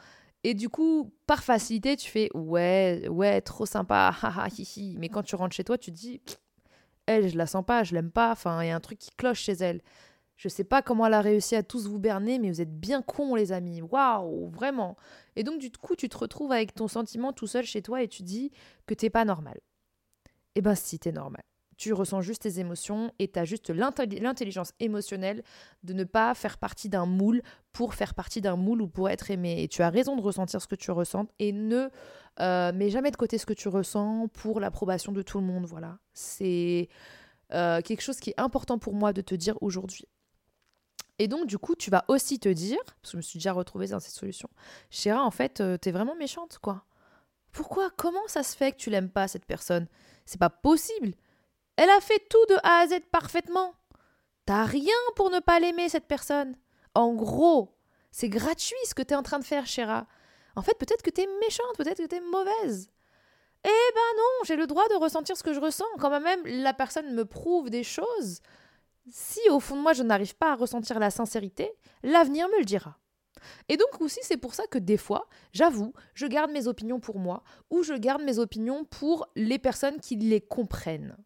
Et 0.44 0.54
du 0.54 0.68
coup, 0.68 1.12
par 1.26 1.42
facilité, 1.44 1.96
tu 1.96 2.10
fais 2.10 2.30
Ouais, 2.34 3.06
ouais, 3.08 3.40
trop 3.40 3.66
sympa, 3.66 4.14
haha, 4.22 4.48
hihi. 4.48 4.96
Mais 4.98 5.08
quand 5.08 5.22
tu 5.22 5.36
rentres 5.36 5.54
chez 5.54 5.64
toi, 5.64 5.78
tu 5.78 5.92
te 5.92 5.96
dis 5.96 6.20
Elle, 7.06 7.28
je 7.28 7.38
la 7.38 7.46
sens 7.46 7.64
pas, 7.64 7.84
je 7.84 7.94
l'aime 7.94 8.10
pas. 8.10 8.32
Enfin, 8.32 8.62
il 8.62 8.68
y 8.68 8.70
a 8.70 8.76
un 8.76 8.80
truc 8.80 8.98
qui 8.98 9.10
cloche 9.16 9.40
chez 9.40 9.52
elle. 9.52 9.82
Je 10.36 10.48
sais 10.48 10.64
pas 10.64 10.82
comment 10.82 11.06
elle 11.06 11.14
a 11.14 11.20
réussi 11.20 11.56
à 11.56 11.62
tous 11.62 11.88
vous 11.88 11.98
berner, 11.98 12.38
mais 12.38 12.50
vous 12.50 12.60
êtes 12.60 12.78
bien 12.78 13.02
cons, 13.02 13.34
les 13.34 13.52
amis. 13.52 13.82
Waouh, 13.82 14.50
vraiment. 14.50 14.96
Et 15.36 15.42
donc, 15.42 15.58
du 15.58 15.70
coup, 15.70 15.96
tu 15.96 16.08
te 16.08 16.18
retrouves 16.18 16.52
avec 16.52 16.74
ton 16.74 16.88
sentiment 16.88 17.32
tout 17.32 17.46
seul 17.46 17.64
chez 17.64 17.82
toi 17.82 18.02
et 18.02 18.08
tu 18.08 18.22
dis 18.22 18.52
que 18.86 18.94
t'es 18.94 19.10
pas 19.10 19.24
normal. 19.24 19.58
Eh 20.54 20.60
ben, 20.60 20.74
si, 20.74 20.98
t'es 20.98 21.12
normal 21.12 21.42
tu 21.78 21.92
ressens 21.92 22.20
juste 22.20 22.42
tes 22.42 22.58
émotions 22.58 23.12
et 23.18 23.28
tu 23.28 23.38
as 23.38 23.44
juste 23.44 23.70
l'intelligence 23.70 24.72
émotionnelle 24.80 25.42
de 25.84 25.94
ne 25.94 26.04
pas 26.04 26.34
faire 26.34 26.58
partie 26.58 26.88
d'un 26.88 27.06
moule 27.06 27.40
pour 27.72 27.94
faire 27.94 28.14
partie 28.14 28.40
d'un 28.40 28.56
moule 28.56 28.82
ou 28.82 28.88
pour 28.88 29.08
être 29.08 29.30
aimé. 29.30 29.62
Et 29.62 29.68
tu 29.68 29.82
as 29.82 29.88
raison 29.88 30.16
de 30.16 30.20
ressentir 30.20 30.60
ce 30.60 30.66
que 30.66 30.74
tu 30.74 30.90
ressens 30.90 31.28
et 31.38 31.52
ne 31.52 31.88
euh, 32.40 32.72
mets 32.72 32.90
jamais 32.90 33.12
de 33.12 33.16
côté 33.16 33.38
ce 33.38 33.46
que 33.46 33.52
tu 33.52 33.68
ressens 33.68 34.28
pour 34.28 34.58
l'approbation 34.58 35.12
de 35.12 35.22
tout 35.22 35.38
le 35.38 35.46
monde. 35.46 35.66
Voilà. 35.66 35.98
C'est 36.12 36.88
euh, 37.54 37.80
quelque 37.80 38.02
chose 38.02 38.18
qui 38.18 38.30
est 38.30 38.40
important 38.40 38.78
pour 38.78 38.94
moi 38.94 39.12
de 39.12 39.22
te 39.22 39.36
dire 39.36 39.56
aujourd'hui. 39.60 40.06
Et 41.20 41.28
donc, 41.28 41.46
du 41.46 41.58
coup, 41.58 41.76
tu 41.76 41.90
vas 41.90 42.04
aussi 42.08 42.40
te 42.40 42.48
dire, 42.48 42.78
parce 42.84 43.02
que 43.02 43.12
je 43.12 43.16
me 43.18 43.22
suis 43.22 43.38
déjà 43.38 43.52
retrouvée 43.52 43.86
dans 43.88 44.00
cette 44.00 44.14
solution, 44.14 44.48
Chéra, 44.90 45.22
en 45.22 45.30
fait, 45.30 45.60
euh, 45.60 45.76
t'es 45.76 45.90
vraiment 45.90 46.14
méchante, 46.16 46.58
quoi. 46.60 46.84
Pourquoi? 47.50 47.90
Comment 47.96 48.26
ça 48.26 48.42
se 48.42 48.56
fait 48.56 48.72
que 48.72 48.76
tu 48.76 48.90
l'aimes 48.90 49.10
pas, 49.10 49.26
cette 49.26 49.44
personne? 49.44 49.86
C'est 50.26 50.38
pas 50.38 50.50
possible. 50.50 51.14
Elle 51.78 51.90
a 51.90 52.00
fait 52.00 52.20
tout 52.28 52.44
de 52.48 52.56
A 52.64 52.80
à 52.80 52.88
Z 52.88 53.02
parfaitement. 53.12 53.72
T'as 54.46 54.64
rien 54.64 54.96
pour 55.14 55.30
ne 55.30 55.38
pas 55.38 55.60
l'aimer, 55.60 55.88
cette 55.88 56.08
personne. 56.08 56.56
En 56.96 57.14
gros, 57.14 57.78
c'est 58.10 58.28
gratuit 58.28 58.76
ce 58.84 58.96
que 58.96 59.02
t'es 59.02 59.14
en 59.14 59.22
train 59.22 59.38
de 59.38 59.44
faire, 59.44 59.64
Chéra. 59.64 60.08
En 60.56 60.62
fait, 60.62 60.76
peut-être 60.76 61.02
que 61.02 61.10
t'es 61.10 61.28
méchante, 61.40 61.76
peut-être 61.76 61.98
que 61.98 62.08
t'es 62.08 62.20
mauvaise. 62.20 62.90
Eh 63.62 63.92
ben 63.94 64.16
non, 64.16 64.44
j'ai 64.44 64.56
le 64.56 64.66
droit 64.66 64.88
de 64.88 64.96
ressentir 64.96 65.36
ce 65.36 65.44
que 65.44 65.52
je 65.52 65.60
ressens. 65.60 65.84
Quand 66.00 66.10
même 66.18 66.44
la 66.46 66.74
personne 66.74 67.14
me 67.14 67.24
prouve 67.24 67.70
des 67.70 67.84
choses, 67.84 68.40
si 69.08 69.40
au 69.48 69.60
fond 69.60 69.76
de 69.76 69.82
moi 69.82 69.92
je 69.92 70.02
n'arrive 70.02 70.34
pas 70.34 70.50
à 70.50 70.56
ressentir 70.56 70.98
la 70.98 71.10
sincérité, 71.10 71.70
l'avenir 72.02 72.48
me 72.48 72.58
le 72.58 72.64
dira. 72.64 72.98
Et 73.68 73.76
donc 73.76 74.00
aussi 74.00 74.18
c'est 74.22 74.36
pour 74.36 74.54
ça 74.54 74.66
que 74.66 74.78
des 74.78 74.96
fois, 74.96 75.28
j'avoue, 75.52 75.92
je 76.14 76.26
garde 76.26 76.50
mes 76.50 76.66
opinions 76.66 76.98
pour 76.98 77.20
moi 77.20 77.44
ou 77.70 77.84
je 77.84 77.94
garde 77.94 78.22
mes 78.22 78.40
opinions 78.40 78.84
pour 78.84 79.28
les 79.36 79.60
personnes 79.60 80.00
qui 80.00 80.16
les 80.16 80.40
comprennent. 80.40 81.16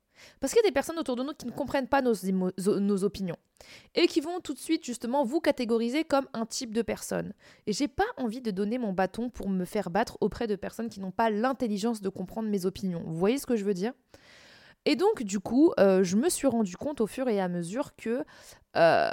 Parce 0.41 0.53
qu'il 0.53 0.63
y 0.63 0.67
a 0.67 0.69
des 0.69 0.75
personnes 0.75 0.99
autour 0.99 1.17
de 1.17 1.23
nous 1.23 1.33
qui 1.33 1.47
ne 1.47 1.53
comprennent 1.53 1.89
pas 1.89 2.03
nos, 2.03 3.05
opinions 3.05 3.37
et 3.95 4.07
qui 4.07 4.21
vont 4.21 4.41
tout 4.41 4.55
de 4.55 4.59
suite 4.59 4.85
justement 4.85 5.25
vous 5.25 5.41
catégoriser 5.41 6.05
comme 6.05 6.27
un 6.33 6.47
type 6.47 6.75
de 6.75 6.83
personne. 6.83 7.33
Et 7.67 7.73
j'ai 7.73 7.89
pas 7.89 8.05
envie 8.17 8.41
de 8.41 8.51
donner 8.51 8.79
mon 8.79 8.93
bâton 8.93 9.31
pour 9.31 9.49
me 9.49 9.65
faire 9.65 9.91
battre 9.91 10.19
auprès 10.21 10.47
de 10.47 10.57
personnes 10.57 10.89
qui 10.89 11.01
n'ont 11.01 11.13
pas 11.13 11.31
l'intelligence 11.31 12.01
de 12.01 12.09
comprendre 12.09 12.49
mes 12.49 12.67
opinions. 12.67 13.03
Vous 13.07 13.17
voyez 13.17 13.39
ce 13.39 13.47
que 13.47 13.57
je 13.57 13.65
veux 13.65 13.75
dire? 13.75 13.93
Et 14.85 14.97
donc, 14.97 15.23
du 15.23 15.39
coup, 15.39 15.73
euh, 15.79 16.03
je 16.03 16.17
me 16.17 16.29
suis 16.29 16.49
rendu 16.49 16.77
compte 16.77 17.01
au 17.01 17.07
fur 17.07 17.29
et 17.29 17.41
à 17.41 17.49
mesure 17.49 17.95
que 17.95 18.25
euh, 18.77 19.11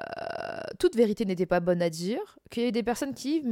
toute 0.80 0.96
vérité 0.96 1.26
n'était 1.26 1.46
pas 1.46 1.60
bonne 1.60 1.82
à 1.82 1.90
dire, 1.90 2.40
qu'il 2.50 2.62
y 2.62 2.66
avait 2.66 2.72
des 2.72 2.84
personnes 2.84 3.14
qui 3.14 3.44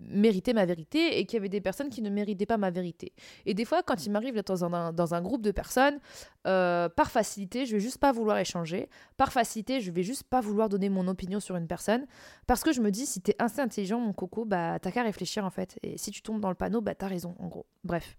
méritaient 0.00 0.52
ma 0.52 0.66
vérité 0.66 1.18
et 1.18 1.26
qu'il 1.26 1.36
y 1.36 1.40
avait 1.40 1.48
des 1.48 1.60
personnes 1.60 1.88
qui 1.88 2.02
ne 2.02 2.10
méritaient 2.10 2.46
pas 2.46 2.56
ma 2.56 2.70
vérité. 2.70 3.12
Et 3.46 3.54
des 3.54 3.64
fois, 3.64 3.82
quand 3.82 4.04
il 4.04 4.10
m'arrive 4.10 4.42
dans 4.42 4.64
un, 4.64 4.92
dans 4.92 5.14
un 5.14 5.22
groupe 5.22 5.42
de 5.42 5.50
personnes, 5.50 5.98
euh, 6.46 6.88
par 6.88 7.10
facilité, 7.10 7.66
je 7.66 7.72
vais 7.72 7.80
juste 7.80 7.98
pas 7.98 8.12
vouloir 8.12 8.38
échanger. 8.38 8.88
Par 9.16 9.32
facilité, 9.32 9.80
je 9.80 9.90
vais 9.90 10.02
juste 10.02 10.24
pas 10.24 10.40
vouloir 10.40 10.68
donner 10.68 10.88
mon 10.88 11.06
opinion 11.08 11.40
sur 11.40 11.56
une 11.56 11.66
personne. 11.66 12.06
Parce 12.46 12.62
que 12.62 12.72
je 12.72 12.80
me 12.80 12.90
dis, 12.90 13.06
si 13.06 13.20
tu 13.20 13.30
es 13.30 13.36
assez 13.38 13.60
intelligent, 13.60 14.00
mon 14.00 14.12
coco, 14.12 14.44
bah 14.44 14.78
t'as 14.80 14.90
qu'à 14.90 15.02
réfléchir 15.02 15.44
en 15.44 15.50
fait. 15.50 15.78
Et 15.82 15.98
si 15.98 16.10
tu 16.10 16.22
tombes 16.22 16.40
dans 16.40 16.50
le 16.50 16.54
panneau, 16.54 16.80
bah 16.80 16.94
t'as 16.94 17.08
raison, 17.08 17.34
en 17.38 17.48
gros. 17.48 17.66
Bref. 17.84 18.16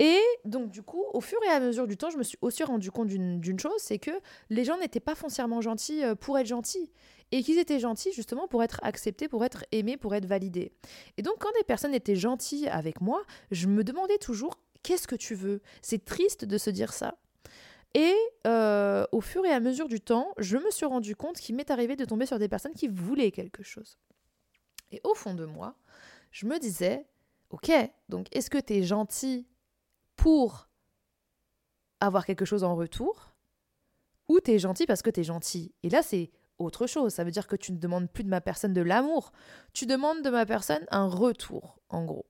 Et 0.00 0.20
donc, 0.44 0.70
du 0.70 0.82
coup, 0.82 1.04
au 1.12 1.20
fur 1.20 1.38
et 1.46 1.50
à 1.50 1.60
mesure 1.60 1.86
du 1.86 1.96
temps, 1.96 2.10
je 2.10 2.18
me 2.18 2.24
suis 2.24 2.38
aussi 2.42 2.64
rendu 2.64 2.90
compte 2.90 3.08
d'une 3.08 3.60
chose, 3.60 3.78
c'est 3.78 3.98
que 3.98 4.10
les 4.50 4.64
gens 4.64 4.76
n'étaient 4.78 5.00
pas 5.00 5.14
foncièrement 5.14 5.60
gentils 5.60 6.02
euh, 6.02 6.14
pour 6.14 6.38
être 6.38 6.46
gentils. 6.46 6.90
Et 7.30 7.42
qu'ils 7.42 7.58
étaient 7.58 7.78
gentils 7.78 8.12
justement 8.12 8.48
pour 8.48 8.62
être 8.62 8.80
acceptés, 8.82 9.28
pour 9.28 9.44
être 9.44 9.64
aimés, 9.72 9.96
pour 9.96 10.14
être 10.14 10.26
validés. 10.26 10.72
Et 11.16 11.22
donc, 11.22 11.36
quand 11.38 11.52
des 11.58 11.64
personnes 11.64 11.94
étaient 11.94 12.16
gentilles 12.16 12.68
avec 12.68 13.00
moi, 13.00 13.22
je 13.50 13.66
me 13.66 13.84
demandais 13.84 14.18
toujours 14.18 14.58
qu'est-ce 14.82 15.06
que 15.06 15.16
tu 15.16 15.34
veux? 15.34 15.60
C'est 15.80 16.04
triste 16.04 16.44
de 16.44 16.58
se 16.58 16.70
dire 16.70 16.92
ça. 16.92 17.16
Et 17.94 18.14
euh, 18.46 19.06
au 19.12 19.20
fur 19.20 19.44
et 19.46 19.50
à 19.50 19.60
mesure 19.60 19.88
du 19.88 20.00
temps, 20.00 20.34
je 20.38 20.58
me 20.58 20.70
suis 20.70 20.86
rendu 20.86 21.14
compte 21.14 21.38
qu'il 21.38 21.54
m'est 21.54 21.70
arrivé 21.70 21.94
de 21.94 22.04
tomber 22.04 22.26
sur 22.26 22.40
des 22.40 22.48
personnes 22.48 22.74
qui 22.74 22.88
voulaient 22.88 23.30
quelque 23.30 23.62
chose. 23.62 23.98
Et 24.90 25.00
au 25.04 25.14
fond 25.14 25.34
de 25.34 25.44
moi, 25.44 25.76
je 26.32 26.46
me 26.46 26.58
disais, 26.58 27.06
ok, 27.50 27.70
donc 28.08 28.26
est-ce 28.32 28.50
que 28.50 28.58
tu 28.58 28.74
es 28.74 28.82
gentil 28.82 29.46
pour 30.16 30.68
avoir 32.00 32.26
quelque 32.26 32.44
chose 32.44 32.64
en 32.64 32.74
retour 32.74 33.34
ou 34.28 34.40
tu 34.40 34.52
es 34.52 34.58
gentil 34.58 34.86
parce 34.86 35.02
que 35.02 35.10
tu 35.10 35.20
es 35.20 35.24
gentil 35.24 35.74
Et 35.82 35.90
là, 35.90 36.02
c'est 36.02 36.30
autre 36.58 36.86
chose. 36.86 37.12
Ça 37.12 37.24
veut 37.24 37.30
dire 37.30 37.46
que 37.46 37.56
tu 37.56 37.72
ne 37.72 37.78
demandes 37.78 38.10
plus 38.10 38.24
de 38.24 38.28
ma 38.28 38.40
personne 38.40 38.72
de 38.72 38.80
l'amour, 38.80 39.32
tu 39.72 39.86
demandes 39.86 40.22
de 40.22 40.30
ma 40.30 40.46
personne 40.46 40.84
un 40.90 41.06
retour, 41.06 41.80
en 41.88 42.04
gros. 42.04 42.26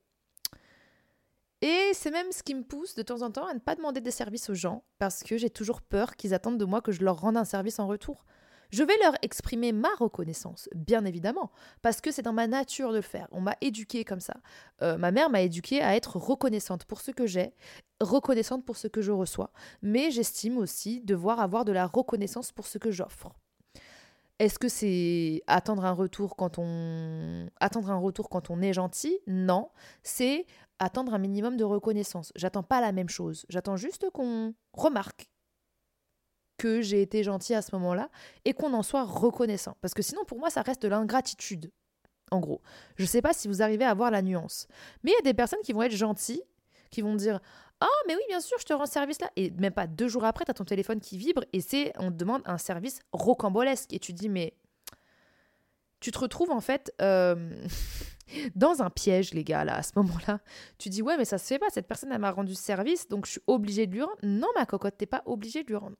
Et 1.60 1.92
c'est 1.94 2.10
même 2.10 2.30
ce 2.30 2.42
qui 2.42 2.54
me 2.54 2.62
pousse 2.62 2.94
de 2.94 3.02
temps 3.02 3.22
en 3.22 3.30
temps 3.30 3.46
à 3.46 3.54
ne 3.54 3.58
pas 3.58 3.74
demander 3.74 4.00
des 4.00 4.10
services 4.10 4.50
aux 4.50 4.54
gens, 4.54 4.84
parce 4.98 5.22
que 5.22 5.38
j'ai 5.38 5.50
toujours 5.50 5.80
peur 5.80 6.16
qu'ils 6.16 6.34
attendent 6.34 6.58
de 6.58 6.64
moi 6.64 6.82
que 6.82 6.92
je 6.92 7.02
leur 7.02 7.20
rende 7.20 7.36
un 7.36 7.44
service 7.44 7.78
en 7.78 7.86
retour. 7.86 8.26
Je 8.74 8.82
vais 8.82 8.96
leur 9.04 9.14
exprimer 9.22 9.70
ma 9.70 9.94
reconnaissance, 10.00 10.68
bien 10.74 11.04
évidemment, 11.04 11.52
parce 11.80 12.00
que 12.00 12.10
c'est 12.10 12.22
dans 12.22 12.32
ma 12.32 12.48
nature 12.48 12.90
de 12.90 12.96
le 12.96 13.02
faire. 13.02 13.28
On 13.30 13.40
m'a 13.40 13.54
éduqué 13.60 14.04
comme 14.04 14.18
ça. 14.18 14.34
Euh, 14.82 14.98
ma 14.98 15.12
mère 15.12 15.30
m'a 15.30 15.42
éduqué 15.42 15.80
à 15.80 15.94
être 15.94 16.16
reconnaissante 16.16 16.84
pour 16.84 17.00
ce 17.00 17.12
que 17.12 17.24
j'ai, 17.24 17.54
reconnaissante 18.00 18.64
pour 18.64 18.76
ce 18.76 18.88
que 18.88 19.00
je 19.00 19.12
reçois, 19.12 19.52
mais 19.80 20.10
j'estime 20.10 20.58
aussi 20.58 21.00
devoir 21.02 21.38
avoir 21.38 21.64
de 21.64 21.70
la 21.70 21.86
reconnaissance 21.86 22.50
pour 22.50 22.66
ce 22.66 22.78
que 22.78 22.90
j'offre. 22.90 23.28
Est-ce 24.40 24.58
que 24.58 24.68
c'est 24.68 25.44
attendre 25.46 25.84
un 25.84 25.92
retour 25.92 26.34
quand 26.34 26.58
on 26.58 27.46
attendre 27.60 27.92
un 27.92 27.98
retour 27.98 28.28
quand 28.28 28.50
on 28.50 28.60
est 28.60 28.72
gentil? 28.72 29.20
Non, 29.28 29.68
c'est 30.02 30.46
attendre 30.80 31.14
un 31.14 31.18
minimum 31.18 31.56
de 31.56 31.62
reconnaissance. 31.62 32.32
J'attends 32.34 32.64
pas 32.64 32.80
la 32.80 32.90
même 32.90 33.08
chose. 33.08 33.46
J'attends 33.48 33.76
juste 33.76 34.10
qu'on 34.10 34.52
remarque 34.72 35.28
que 36.56 36.80
j'ai 36.80 37.02
été 37.02 37.22
gentil 37.22 37.54
à 37.54 37.62
ce 37.62 37.74
moment-là 37.74 38.08
et 38.44 38.52
qu'on 38.52 38.72
en 38.74 38.82
soit 38.82 39.04
reconnaissant. 39.04 39.76
Parce 39.80 39.94
que 39.94 40.02
sinon, 40.02 40.24
pour 40.24 40.38
moi, 40.38 40.50
ça 40.50 40.62
reste 40.62 40.82
de 40.82 40.88
l'ingratitude. 40.88 41.70
En 42.30 42.40
gros, 42.40 42.62
je 42.96 43.04
sais 43.04 43.22
pas 43.22 43.32
si 43.32 43.48
vous 43.48 43.62
arrivez 43.62 43.84
à 43.84 43.94
voir 43.94 44.10
la 44.10 44.22
nuance. 44.22 44.66
Mais 45.02 45.10
il 45.10 45.14
y 45.14 45.18
a 45.18 45.22
des 45.22 45.34
personnes 45.34 45.60
qui 45.62 45.72
vont 45.72 45.82
être 45.82 45.94
gentilles, 45.94 46.42
qui 46.90 47.02
vont 47.02 47.14
dire 47.14 47.40
Ah, 47.80 47.86
mais 48.06 48.14
oui, 48.14 48.22
bien 48.28 48.40
sûr, 48.40 48.56
je 48.58 48.64
te 48.64 48.72
rends 48.72 48.86
service 48.86 49.20
là. 49.20 49.30
Et 49.36 49.50
même 49.50 49.72
pas 49.72 49.86
deux 49.86 50.08
jours 50.08 50.24
après, 50.24 50.44
tu 50.44 50.50
as 50.50 50.54
ton 50.54 50.64
téléphone 50.64 51.00
qui 51.00 51.18
vibre 51.18 51.44
et 51.52 51.60
c'est 51.60 51.92
on 51.98 52.10
te 52.10 52.16
demande 52.16 52.42
un 52.46 52.58
service 52.58 53.00
rocambolesque. 53.12 53.92
Et 53.92 53.98
tu 53.98 54.12
dis 54.12 54.28
Mais 54.28 54.54
tu 56.00 56.10
te 56.10 56.18
retrouves 56.18 56.50
en 56.50 56.60
fait. 56.60 56.92
Euh, 57.00 57.66
dans 58.54 58.82
un 58.82 58.90
piège, 58.90 59.34
les 59.34 59.44
gars, 59.44 59.64
là, 59.64 59.76
à 59.76 59.82
ce 59.82 59.92
moment-là. 59.96 60.40
Tu 60.78 60.88
dis, 60.88 61.02
ouais, 61.02 61.16
mais 61.16 61.24
ça 61.24 61.38
se 61.38 61.46
fait 61.46 61.58
pas, 61.58 61.70
cette 61.70 61.86
personne, 61.86 62.12
elle 62.12 62.20
m'a 62.20 62.30
rendu 62.30 62.54
service, 62.54 63.08
donc 63.08 63.26
je 63.26 63.32
suis 63.32 63.40
obligée 63.46 63.86
de 63.86 63.92
lui 63.92 64.02
rendre. 64.02 64.16
Non, 64.22 64.48
ma 64.54 64.66
cocotte, 64.66 64.96
t'es 64.96 65.06
pas 65.06 65.22
obligée 65.26 65.62
de 65.62 65.68
lui 65.68 65.76
rendre. 65.76 65.96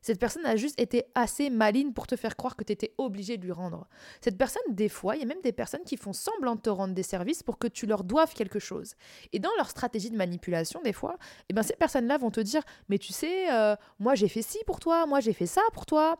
Cette 0.00 0.20
personne 0.20 0.46
a 0.46 0.56
juste 0.56 0.80
été 0.80 1.04
assez 1.14 1.50
maligne 1.50 1.92
pour 1.92 2.06
te 2.06 2.16
faire 2.16 2.36
croire 2.36 2.56
que 2.56 2.64
tu 2.64 2.72
étais 2.72 2.94
obligé 2.98 3.36
de 3.36 3.44
lui 3.44 3.52
rendre. 3.52 3.88
Cette 4.20 4.38
personne, 4.38 4.62
des 4.68 4.88
fois, 4.88 5.16
il 5.16 5.20
y 5.20 5.22
a 5.22 5.26
même 5.26 5.42
des 5.42 5.52
personnes 5.52 5.84
qui 5.84 5.96
font 5.96 6.12
semblant 6.12 6.54
de 6.54 6.60
te 6.60 6.70
rendre 6.70 6.94
des 6.94 7.02
services 7.02 7.42
pour 7.42 7.58
que 7.58 7.66
tu 7.66 7.86
leur 7.86 8.04
doives 8.04 8.32
quelque 8.34 8.58
chose. 8.58 8.94
Et 9.32 9.38
dans 9.38 9.54
leur 9.56 9.70
stratégie 9.70 10.10
de 10.10 10.16
manipulation, 10.16 10.80
des 10.82 10.92
fois, 10.92 11.16
eh 11.48 11.52
ben, 11.52 11.62
ces 11.62 11.74
personnes-là 11.74 12.18
vont 12.18 12.30
te 12.30 12.40
dire 12.40 12.62
Mais 12.88 12.98
tu 12.98 13.12
sais, 13.12 13.52
euh, 13.52 13.74
moi 13.98 14.14
j'ai 14.14 14.28
fait 14.28 14.42
ci 14.42 14.58
pour 14.66 14.80
toi, 14.80 15.06
moi 15.06 15.20
j'ai 15.20 15.32
fait 15.32 15.46
ça 15.46 15.62
pour 15.72 15.84
toi, 15.84 16.18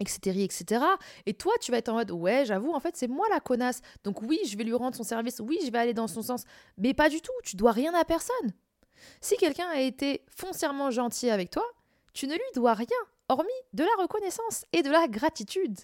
etc., 0.00 0.44
etc. 0.44 0.84
Et 1.26 1.34
toi, 1.34 1.52
tu 1.60 1.70
vas 1.70 1.78
être 1.78 1.88
en 1.88 1.94
mode, 1.94 2.10
ouais, 2.10 2.44
j'avoue, 2.44 2.72
en 2.72 2.80
fait, 2.80 2.96
c'est 2.96 3.08
moi 3.08 3.26
la 3.30 3.40
connasse. 3.40 3.80
Donc 4.04 4.22
oui, 4.22 4.38
je 4.46 4.56
vais 4.56 4.64
lui 4.64 4.74
rendre 4.74 4.96
son 4.96 5.04
service, 5.04 5.40
oui, 5.40 5.58
je 5.64 5.70
vais 5.70 5.78
aller 5.78 5.94
dans 5.94 6.08
son 6.08 6.22
sens. 6.22 6.44
Mais 6.78 6.94
pas 6.94 7.08
du 7.08 7.20
tout, 7.20 7.32
tu 7.42 7.56
dois 7.56 7.72
rien 7.72 7.92
à 7.94 8.04
personne. 8.04 8.52
Si 9.20 9.36
quelqu'un 9.36 9.68
a 9.68 9.80
été 9.80 10.24
foncièrement 10.28 10.90
gentil 10.90 11.30
avec 11.30 11.50
toi, 11.50 11.64
tu 12.12 12.26
ne 12.26 12.34
lui 12.34 12.40
dois 12.54 12.74
rien, 12.74 12.86
hormis 13.28 13.48
de 13.72 13.84
la 13.84 14.02
reconnaissance 14.02 14.64
et 14.72 14.82
de 14.82 14.90
la 14.90 15.08
gratitude. 15.08 15.78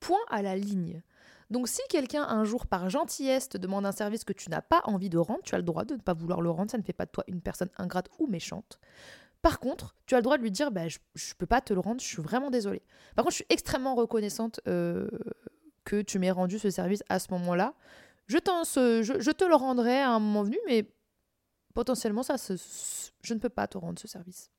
Point 0.00 0.18
à 0.28 0.42
la 0.42 0.56
ligne. 0.56 1.02
Donc 1.50 1.68
si 1.68 1.80
quelqu'un 1.88 2.22
un 2.22 2.44
jour 2.44 2.66
par 2.66 2.88
gentillesse 2.88 3.48
te 3.48 3.58
demande 3.58 3.84
un 3.84 3.92
service 3.92 4.24
que 4.24 4.32
tu 4.32 4.50
n'as 4.50 4.62
pas 4.62 4.82
envie 4.84 5.10
de 5.10 5.18
rendre, 5.18 5.40
tu 5.42 5.54
as 5.54 5.58
le 5.58 5.64
droit 5.64 5.84
de 5.84 5.94
ne 5.94 6.00
pas 6.00 6.14
vouloir 6.14 6.40
le 6.40 6.50
rendre, 6.50 6.70
ça 6.70 6.78
ne 6.78 6.82
fait 6.82 6.92
pas 6.92 7.06
de 7.06 7.10
toi 7.10 7.24
une 7.26 7.40
personne 7.40 7.70
ingrate 7.76 8.08
ou 8.18 8.28
méchante. 8.28 8.78
Par 9.42 9.58
contre, 9.58 9.94
tu 10.06 10.14
as 10.14 10.18
le 10.18 10.22
droit 10.22 10.36
de 10.36 10.42
lui 10.42 10.50
dire 10.50 10.70
bah, 10.70 10.86
je, 10.88 10.98
ne 10.98 11.34
peux 11.38 11.46
pas 11.46 11.60
te 11.60 11.72
le 11.72 11.80
rendre, 11.80 12.00
je 12.00 12.06
suis 12.06 12.22
vraiment 12.22 12.50
désolée. 12.50 12.82
Par 13.16 13.24
contre, 13.24 13.32
je 13.32 13.36
suis 13.36 13.46
extrêmement 13.48 13.94
reconnaissante 13.94 14.60
euh, 14.68 15.08
que 15.84 16.02
tu 16.02 16.18
m'aies 16.18 16.30
rendu 16.30 16.58
ce 16.58 16.70
service 16.70 17.02
à 17.08 17.18
ce 17.18 17.32
moment-là. 17.32 17.74
Je, 18.26 18.36
je, 18.36 19.30
te 19.32 19.44
le 19.44 19.54
rendrai 19.56 19.98
à 19.98 20.10
un 20.10 20.20
moment 20.20 20.44
venu, 20.44 20.58
mais 20.66 20.88
potentiellement, 21.74 22.22
ça, 22.22 22.36
je 22.36 23.34
ne 23.34 23.40
peux 23.40 23.48
pas 23.48 23.66
te 23.66 23.76
rendre 23.76 23.98
ce 23.98 24.06
service. 24.06 24.50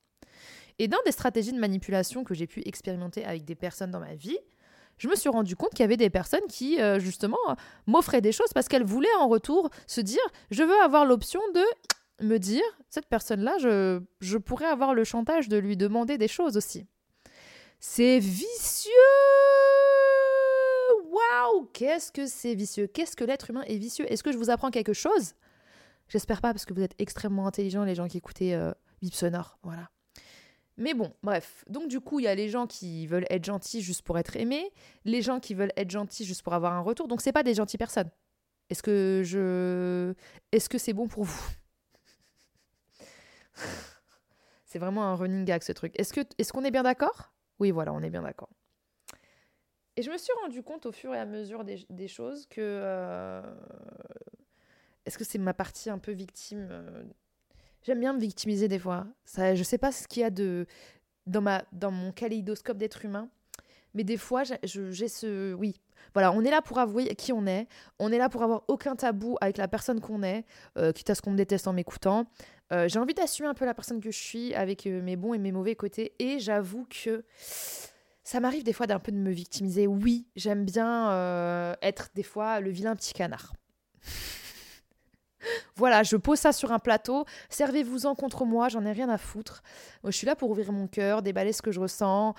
Et 0.82 0.88
dans 0.88 0.98
des 1.06 1.12
stratégies 1.12 1.54
de 1.54 1.60
manipulation 1.60 2.24
que 2.24 2.34
j'ai 2.34 2.48
pu 2.48 2.64
expérimenter 2.66 3.24
avec 3.24 3.46
des 3.46 3.54
personnes 3.54 3.92
dans 3.92 4.00
ma 4.00 4.16
vie, 4.16 4.40
je 4.98 5.08
me 5.10 5.16
suis 5.16 5.30
rendu 5.30 5.56
compte 5.56 5.70
qu'il 5.70 5.82
y 5.82 5.84
avait 5.84 5.96
des 5.96 6.10
personnes 6.10 6.48
qui, 6.50 6.82
euh, 6.82 6.98
justement, 6.98 7.38
m'offraient 7.86 8.20
des 8.20 8.32
choses 8.32 8.52
parce 8.52 8.68
qu'elles 8.68 8.84
voulaient 8.84 9.14
en 9.20 9.28
retour 9.28 9.70
se 9.86 10.02
dire 10.02 10.24
je 10.50 10.64
veux 10.64 10.82
avoir 10.82 11.06
l'option 11.06 11.40
de 11.54 12.26
me 12.26 12.40
dire, 12.40 12.64
cette 12.90 13.06
personne-là, 13.06 13.60
je, 13.60 14.02
je 14.22 14.40
pourrais 14.40 14.66
avoir 14.66 14.96
le 14.96 15.04
chantage 15.04 15.50
de 15.50 15.58
lui 15.58 15.78
demander 15.78 16.18
des 16.18 16.28
choses 16.28 16.58
aussi. 16.58 16.88
C'est 17.80 18.18
vicieux! 18.18 18.92
Waouh! 21.12 21.70
Qu'est-ce 21.74 22.12
que 22.12 22.26
c'est 22.26 22.56
vicieux! 22.56 22.88
Qu'est-ce 22.88 23.16
que 23.16 23.24
l'être 23.24 23.52
humain 23.52 23.66
est 23.68 23.78
vicieux! 23.78 24.12
Est-ce 24.12 24.24
que 24.24 24.32
je 24.32 24.38
vous 24.40 24.50
apprends 24.50 24.72
quelque 24.72 24.94
chose? 24.94 25.36
J'espère 26.08 26.42
pas 26.42 26.54
parce 26.54 26.66
que 26.66 26.74
vous 26.74 26.82
êtes 26.82 26.96
extrêmement 26.98 27.46
intelligents 27.46 27.84
les 27.84 27.94
gens 27.94 28.08
qui 28.08 28.18
écoutez 28.18 28.56
euh, 28.56 28.72
voilà. 29.62 29.92
Mais 30.78 30.94
bon, 30.94 31.14
bref. 31.24 31.64
Donc 31.68 31.88
du 31.88 32.00
coup, 32.00 32.20
il 32.20 32.24
y 32.24 32.28
a 32.28 32.36
les 32.36 32.50
gens 32.50 32.68
qui 32.68 33.08
veulent 33.08 33.28
être 33.30 33.46
gentils 33.46 33.82
juste 33.82 34.02
pour 34.02 34.18
être 34.18 34.36
aimés, 34.36 34.72
les 35.06 35.22
gens 35.22 35.40
qui 35.40 35.54
veulent 35.54 35.74
être 35.78 35.92
gentils 35.92 36.26
juste 36.26 36.44
pour 36.44 36.54
avoir 36.54 36.74
un 36.74 36.82
retour. 36.82 37.08
Donc 37.08 37.22
c'est 37.22 37.34
pas 37.34 37.44
des 37.44 37.54
gentilles 37.54 37.78
personnes. 37.78 38.10
Est-ce 38.70 38.84
que 38.84 39.22
je 39.26 40.14
est-ce 40.52 40.70
que 40.70 40.78
c'est 40.78 40.94
bon 40.94 41.08
pour 41.08 41.26
vous? 41.26 41.44
C'est 44.66 44.80
vraiment 44.80 45.04
un 45.04 45.16
running 45.16 45.44
gag 45.44 45.62
ce 45.64 45.74
truc. 45.74 45.94
Est-ce 46.00 46.54
qu'on 46.54 46.64
est 46.64 46.72
bien 46.72 46.84
d'accord? 46.84 47.34
Oui, 47.60 47.72
voilà, 47.72 47.92
on 47.92 48.02
est 48.02 48.10
bien 48.10 48.22
d'accord. 48.22 48.48
Et 49.98 50.02
je 50.02 50.10
me 50.10 50.18
suis 50.18 50.32
rendu 50.42 50.64
compte 50.64 50.86
au 50.86 50.94
fur 50.94 51.14
et 51.14 51.20
à 51.20 51.26
mesure 51.26 51.66
des, 51.66 52.08
choses 52.08 52.46
que 52.46 52.62
euh, 52.62 53.42
est-ce 55.06 55.18
que 55.18 55.26
c'est 55.26 55.40
ma 55.40 55.54
partie 55.54 55.90
un 55.90 56.00
peu 56.00 56.14
victime 56.14 56.70
euh, 56.72 57.04
J'aime 57.84 58.00
bien 58.00 58.14
me 58.14 58.20
victimiser 58.20 58.68
des 58.68 58.80
fois. 58.80 59.08
Ça, 59.26 59.56
je 59.56 59.64
sais 59.64 59.78
pas 59.78 59.92
ce 59.92 60.08
qu'il 60.08 60.22
y 60.22 60.26
a 60.26 60.30
de 60.30 60.66
dans 61.28 61.42
ma 61.42 61.64
dans 61.72 61.92
mon 61.92 62.12
kaléidoscope 62.12 62.78
d'être 62.78 63.06
humain, 63.06 63.30
mais 63.94 64.04
des 64.04 64.18
fois 64.18 64.44
j'ai 64.44 65.08
ce 65.08 65.54
oui. 65.54 65.80
Voilà, 66.14 66.32
on 66.32 66.44
est 66.44 66.52
là 66.52 66.62
pour 66.62 66.80
avouer 66.80 67.06
qui 67.16 67.32
on 67.32 67.46
est. 67.46 67.68
On 68.00 68.12
est 68.12 68.18
là 68.18 68.28
pour 68.28 68.44
avoir 68.44 68.64
aucun 68.68 68.96
tabou 68.96 69.38
avec 69.40 69.58
la 69.58 69.68
personne 69.68 70.02
qu'on 70.02 70.24
est, 70.24 70.46
euh, 70.78 70.92
quitte 70.92 71.10
à 71.10 71.16
ce 71.16 71.22
qu'on 71.22 71.32
me 71.32 71.38
déteste 71.38 71.68
en 71.68 71.74
m'écoutant. 71.74 72.26
Euh, 72.74 72.88
j'ai 72.88 73.00
envie 73.00 73.14
d'assumer 73.14 73.48
un 73.48 73.54
peu 73.54 73.66
la 73.66 73.74
personne 73.74 74.00
que 74.02 74.12
je 74.12 74.18
suis 74.18 74.54
avec 74.56 74.88
euh, 74.88 75.02
mes 75.02 75.16
bons 75.16 75.34
et 75.34 75.38
mes 75.38 75.52
mauvais 75.52 75.76
côtés. 75.76 76.14
Et 76.20 76.40
j'avoue 76.40 76.86
que 76.90 77.24
ça 78.24 78.40
m'arrive 78.40 78.64
des 78.64 78.74
fois 78.74 78.88
d'un 78.88 79.00
peu 79.00 79.12
de 79.12 79.18
me 79.18 79.32
victimiser. 79.32 79.88
Oui, 79.88 80.28
j'aime 80.36 80.66
bien 80.66 81.78
être 81.82 82.10
des 82.16 82.24
fois 82.24 82.60
le 82.60 82.70
vilain 82.70 82.96
petit 82.96 83.14
canard. 83.14 83.54
voilà, 85.82 86.04
je 86.04 86.16
pose 86.16 86.40
ça 86.40 86.54
sur 86.54 86.72
un 86.72 86.78
plateau. 86.80 87.26
Servez-vous-en 87.50 88.14
contre 88.14 88.46
moi, 88.46 88.70
j'en 88.70 88.86
ai 88.86 88.92
rien 88.92 89.10
à 89.10 89.18
foutre. 89.18 89.64
je 90.04 90.12
suis 90.12 90.28
là 90.28 90.36
pour 90.36 90.52
ouvrir 90.52 90.72
mon 90.72 90.88
cœur, 90.88 91.24
déballer 91.24 91.54
ce 91.54 91.64
que 91.64 91.72
je 91.72 91.80
ressens, 91.80 92.36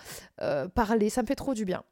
parler. 0.75 1.11
Ça 1.11 1.23
me 1.23 1.27
fait 1.27 1.35
trop 1.35 1.53
du 1.53 1.65
bien. 1.65 1.83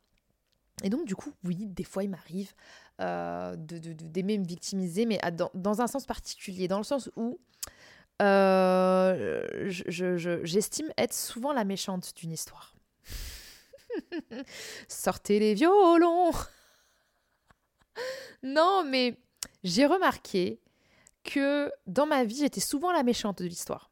Et 0.84 0.90
donc, 0.90 1.04
du 1.04 1.16
coup, 1.16 1.32
oui, 1.44 1.66
des 1.66 1.84
fois, 1.84 2.04
il 2.04 2.10
m'arrive 2.10 2.52
d'aimer 2.98 4.38
me 4.38 4.46
victimiser, 4.46 5.06
mais 5.06 5.18
dans, 5.32 5.50
dans, 5.54 5.80
un 5.80 5.88
sens 5.88 6.06
particulier, 6.06 6.68
dans 6.68 6.78
le 6.78 6.84
sens 6.84 7.10
où 7.16 7.40
euh, 8.20 9.42
j'estime 9.88 10.92
être 10.98 11.14
souvent 11.14 11.52
la 11.52 11.64
méchante 11.64 12.12
d'une 12.16 12.32
histoire. 12.32 12.74
Sortez 14.88 15.38
les 15.38 15.54
violons. 15.54 16.30
non, 18.42 18.84
mais 18.86 19.16
j'ai 19.64 19.86
remarqué 19.86 20.60
que 21.24 21.70
dans 21.86 22.06
ma 22.06 22.24
vie, 22.24 22.38
j'étais 22.38 22.60
souvent 22.60 22.92
la 22.92 23.02
méchante 23.02 23.42
de 23.42 23.46
l'histoire. 23.46 23.90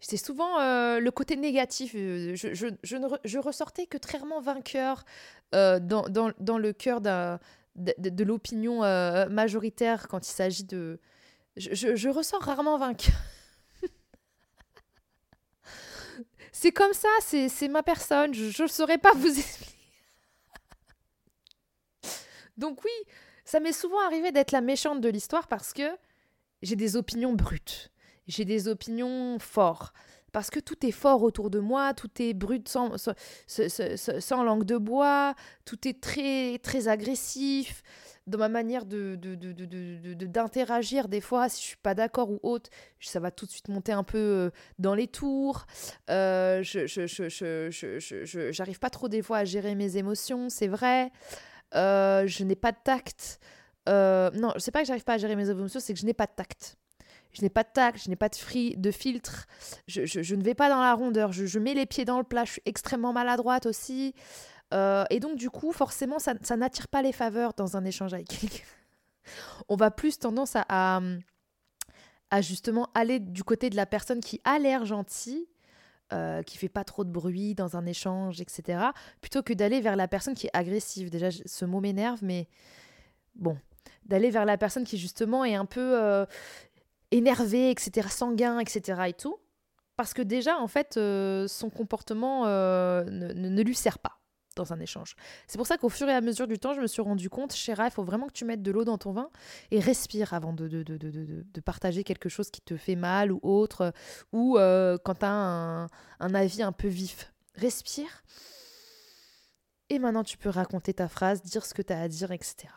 J'étais 0.00 0.16
souvent 0.16 0.60
euh, 0.60 0.98
le 0.98 1.10
côté 1.10 1.36
négatif. 1.36 1.92
Euh, 1.94 2.34
je, 2.34 2.54
je, 2.54 2.68
je, 2.82 2.96
ne 2.96 3.08
je, 3.24 3.38
ressortais 3.38 3.86
que 3.86 3.98
très 3.98 4.18
rarement 4.18 4.40
vainqueur 4.40 5.04
dans, 5.52 5.80
dans, 5.80 6.32
dans, 6.38 6.58
le 6.58 6.72
cœur 6.72 7.00
de 7.00 8.24
l'opinion 8.24 8.80
majoritaire 9.28 10.08
quand 10.08 10.26
il 10.26 10.32
s'agit 10.32 10.64
de... 10.64 11.00
Je, 11.56 12.08
ressors 12.08 12.42
rarement 12.42 12.78
vainqueur. 12.78 13.14
C'est 16.52 16.72
comme 16.72 16.92
ça, 16.92 17.08
c'est 17.20 17.68
ma 17.68 17.82
personne, 17.82 18.34
je 18.34 18.62
ne 18.62 18.68
saurais 18.68 18.98
pas 18.98 19.12
vous 19.12 19.38
expliquer. 19.38 19.70
Donc 22.60 22.84
oui, 22.84 22.90
ça 23.44 23.58
m'est 23.58 23.72
souvent 23.72 24.00
arrivé 24.00 24.30
d'être 24.32 24.52
la 24.52 24.60
méchante 24.60 25.00
de 25.00 25.08
l'histoire 25.08 25.48
parce 25.48 25.72
que 25.72 25.96
j'ai 26.62 26.76
des 26.76 26.96
opinions 26.96 27.32
brutes, 27.32 27.90
j'ai 28.26 28.44
des 28.44 28.68
opinions 28.68 29.38
fortes, 29.38 29.94
parce 30.32 30.50
que 30.50 30.60
tout 30.60 30.86
est 30.86 30.92
fort 30.92 31.22
autour 31.22 31.50
de 31.50 31.58
moi, 31.58 31.94
tout 31.94 32.10
est 32.20 32.34
brut 32.34 32.68
sans, 32.68 32.90
langue 34.44 34.64
de 34.64 34.76
bois, 34.76 35.34
tout 35.64 35.88
est 35.88 36.00
très, 36.00 36.58
très 36.58 36.88
agressif. 36.88 37.82
dans 38.26 38.38
ma 38.38 38.48
manière 38.48 38.84
de, 38.86 39.16
d'interagir 40.26 41.08
des 41.08 41.20
fois, 41.20 41.48
si 41.48 41.62
je 41.62 41.66
suis 41.68 41.76
pas 41.76 41.94
d'accord 41.94 42.30
ou 42.30 42.38
autre, 42.42 42.70
ça 43.00 43.18
va 43.18 43.30
tout 43.30 43.46
de 43.46 43.50
suite 43.50 43.68
monter 43.68 43.92
un 43.92 44.04
peu 44.04 44.18
euh, 44.18 44.50
dans 44.78 44.94
les 44.94 45.08
tours. 45.08 45.66
Euh, 46.10 46.62
je, 46.62 46.86
je, 46.86 48.50
j'arrive 48.52 48.78
pas 48.78 48.90
trop 48.90 49.08
des 49.08 49.22
fois 49.22 49.38
à 49.38 49.44
gérer 49.44 49.74
mes 49.74 49.96
émotions, 49.96 50.48
c'est 50.48 50.68
vrai. 50.68 51.10
Euh, 51.74 52.26
je 52.26 52.44
n'ai 52.44 52.56
pas 52.56 52.72
de 52.72 52.78
tact. 52.82 53.40
Non, 53.90 54.52
c'est 54.58 54.70
pas 54.70 54.80
que 54.80 54.86
j'arrive 54.86 55.04
pas 55.04 55.14
à 55.14 55.18
gérer 55.18 55.36
mes 55.36 55.50
émotions, 55.50 55.80
c'est 55.80 55.92
que 55.94 56.00
je 56.00 56.06
n'ai 56.06 56.14
pas 56.14 56.26
de 56.26 56.32
tact. 56.34 56.76
Je 57.32 57.42
n'ai 57.42 57.48
pas 57.48 57.62
de 57.62 57.68
tact, 57.72 58.02
je 58.02 58.10
n'ai 58.10 58.16
pas 58.16 58.28
de, 58.28 58.76
de 58.76 58.90
filtre, 58.90 59.46
je, 59.86 60.04
je, 60.04 60.34
ne 60.34 60.42
vais 60.42 60.54
pas 60.54 60.68
dans 60.68 60.80
la 60.80 60.94
rondeur, 60.94 61.32
je, 61.32 61.58
mets 61.58 61.74
les 61.74 61.86
pieds 61.86 62.04
dans 62.04 62.18
le 62.18 62.24
plat, 62.24 62.44
je 62.44 62.52
suis 62.52 62.62
extrêmement 62.66 63.12
maladroite 63.12 63.66
aussi. 63.66 64.14
Euh, 64.72 65.04
et 65.10 65.20
donc, 65.20 65.36
du 65.36 65.50
coup, 65.50 65.72
forcément, 65.72 66.18
ça, 66.18 66.34
n'attire 66.56 66.88
pas 66.88 67.02
les 67.02 67.12
faveurs 67.12 67.54
dans 67.54 67.76
un 67.76 67.84
échange 67.84 68.14
avec 68.14 68.28
quelqu'un. 68.28 68.64
On 69.68 69.76
va 69.76 69.90
plus 69.90 70.18
tendance 70.18 70.56
à, 70.56 71.00
à, 72.30 72.40
justement 72.40 72.88
aller 72.94 73.20
du 73.20 73.44
côté 73.44 73.70
de 73.70 73.76
la 73.76 73.86
personne 73.86 74.20
qui 74.20 74.40
a 74.44 74.58
l'air 74.58 74.84
gentille, 74.84 75.46
euh, 76.12 76.42
qui 76.42 76.58
fait 76.58 76.68
pas 76.68 76.82
trop 76.82 77.04
de 77.04 77.10
bruit 77.10 77.54
dans 77.54 77.76
un 77.76 77.86
échange, 77.86 78.40
etc., 78.40 78.86
plutôt 79.20 79.42
que 79.42 79.52
d'aller 79.52 79.80
vers 79.80 79.94
la 79.94 80.08
personne 80.08 80.34
qui 80.34 80.48
est 80.48 80.56
agressive. 80.56 81.10
Déjà, 81.10 81.28
ce 81.30 81.64
mot 81.64 81.80
m'énerve, 81.80 82.18
mais 82.22 82.48
bon, 83.36 83.56
d'aller 84.04 84.30
vers 84.30 84.44
la 84.44 84.58
personne 84.58 84.84
qui 84.84 84.98
justement 84.98 85.44
est 85.44 85.54
un 85.54 85.66
peu 85.66 86.00
euh, 86.00 86.26
énervée, 87.10 87.70
etc., 87.70 88.08
sanguin, 88.10 88.58
etc., 88.58 89.02
et 89.08 89.12
tout. 89.12 89.36
Parce 89.96 90.14
que 90.14 90.22
déjà, 90.22 90.58
en 90.58 90.68
fait, 90.68 90.96
euh, 90.96 91.46
son 91.46 91.68
comportement 91.68 92.46
ne 92.46 93.62
lui 93.62 93.74
sert 93.74 93.98
pas 93.98 94.20
dans 94.56 94.72
un 94.72 94.80
échange. 94.80 95.16
C'est 95.46 95.58
pour 95.58 95.66
ça 95.66 95.78
qu'au 95.78 95.88
fur 95.88 96.08
et 96.08 96.12
à 96.12 96.20
mesure 96.20 96.46
du 96.46 96.58
temps, 96.58 96.74
je 96.74 96.80
me 96.80 96.86
suis 96.86 97.02
rendu 97.02 97.30
compte, 97.30 97.52
Chéra, 97.52 97.86
il 97.86 97.90
faut 97.90 98.02
vraiment 98.02 98.26
que 98.26 98.32
tu 98.32 98.44
mettes 98.44 98.62
de 98.62 98.70
l'eau 98.70 98.84
dans 98.84 98.98
ton 98.98 99.12
vin 99.12 99.30
et 99.70 99.80
respire 99.80 100.34
avant 100.34 100.52
de, 100.52 100.68
de, 100.68 100.82
de, 100.82 100.96
de 100.96 101.60
partager 101.60 102.04
quelque 102.04 102.28
chose 102.28 102.50
qui 102.50 102.60
te 102.60 102.76
fait 102.76 102.96
mal 102.96 103.32
ou 103.32 103.40
autre, 103.42 103.92
ou 104.32 104.58
euh, 104.58 104.98
quand 105.04 105.14
tu 105.14 105.24
as 105.24 105.30
un, 105.30 105.84
un 105.84 106.34
avis 106.34 106.62
un 106.62 106.72
peu 106.72 106.88
vif. 106.88 107.32
Respire. 107.54 108.22
Et 109.88 109.98
maintenant, 109.98 110.24
tu 110.24 110.38
peux 110.38 110.50
raconter 110.50 110.94
ta 110.94 111.08
phrase, 111.08 111.42
dire 111.42 111.66
ce 111.66 111.74
que 111.74 111.82
tu 111.82 111.92
as 111.92 112.00
à 112.00 112.08
dire, 112.08 112.30
etc. 112.30 112.68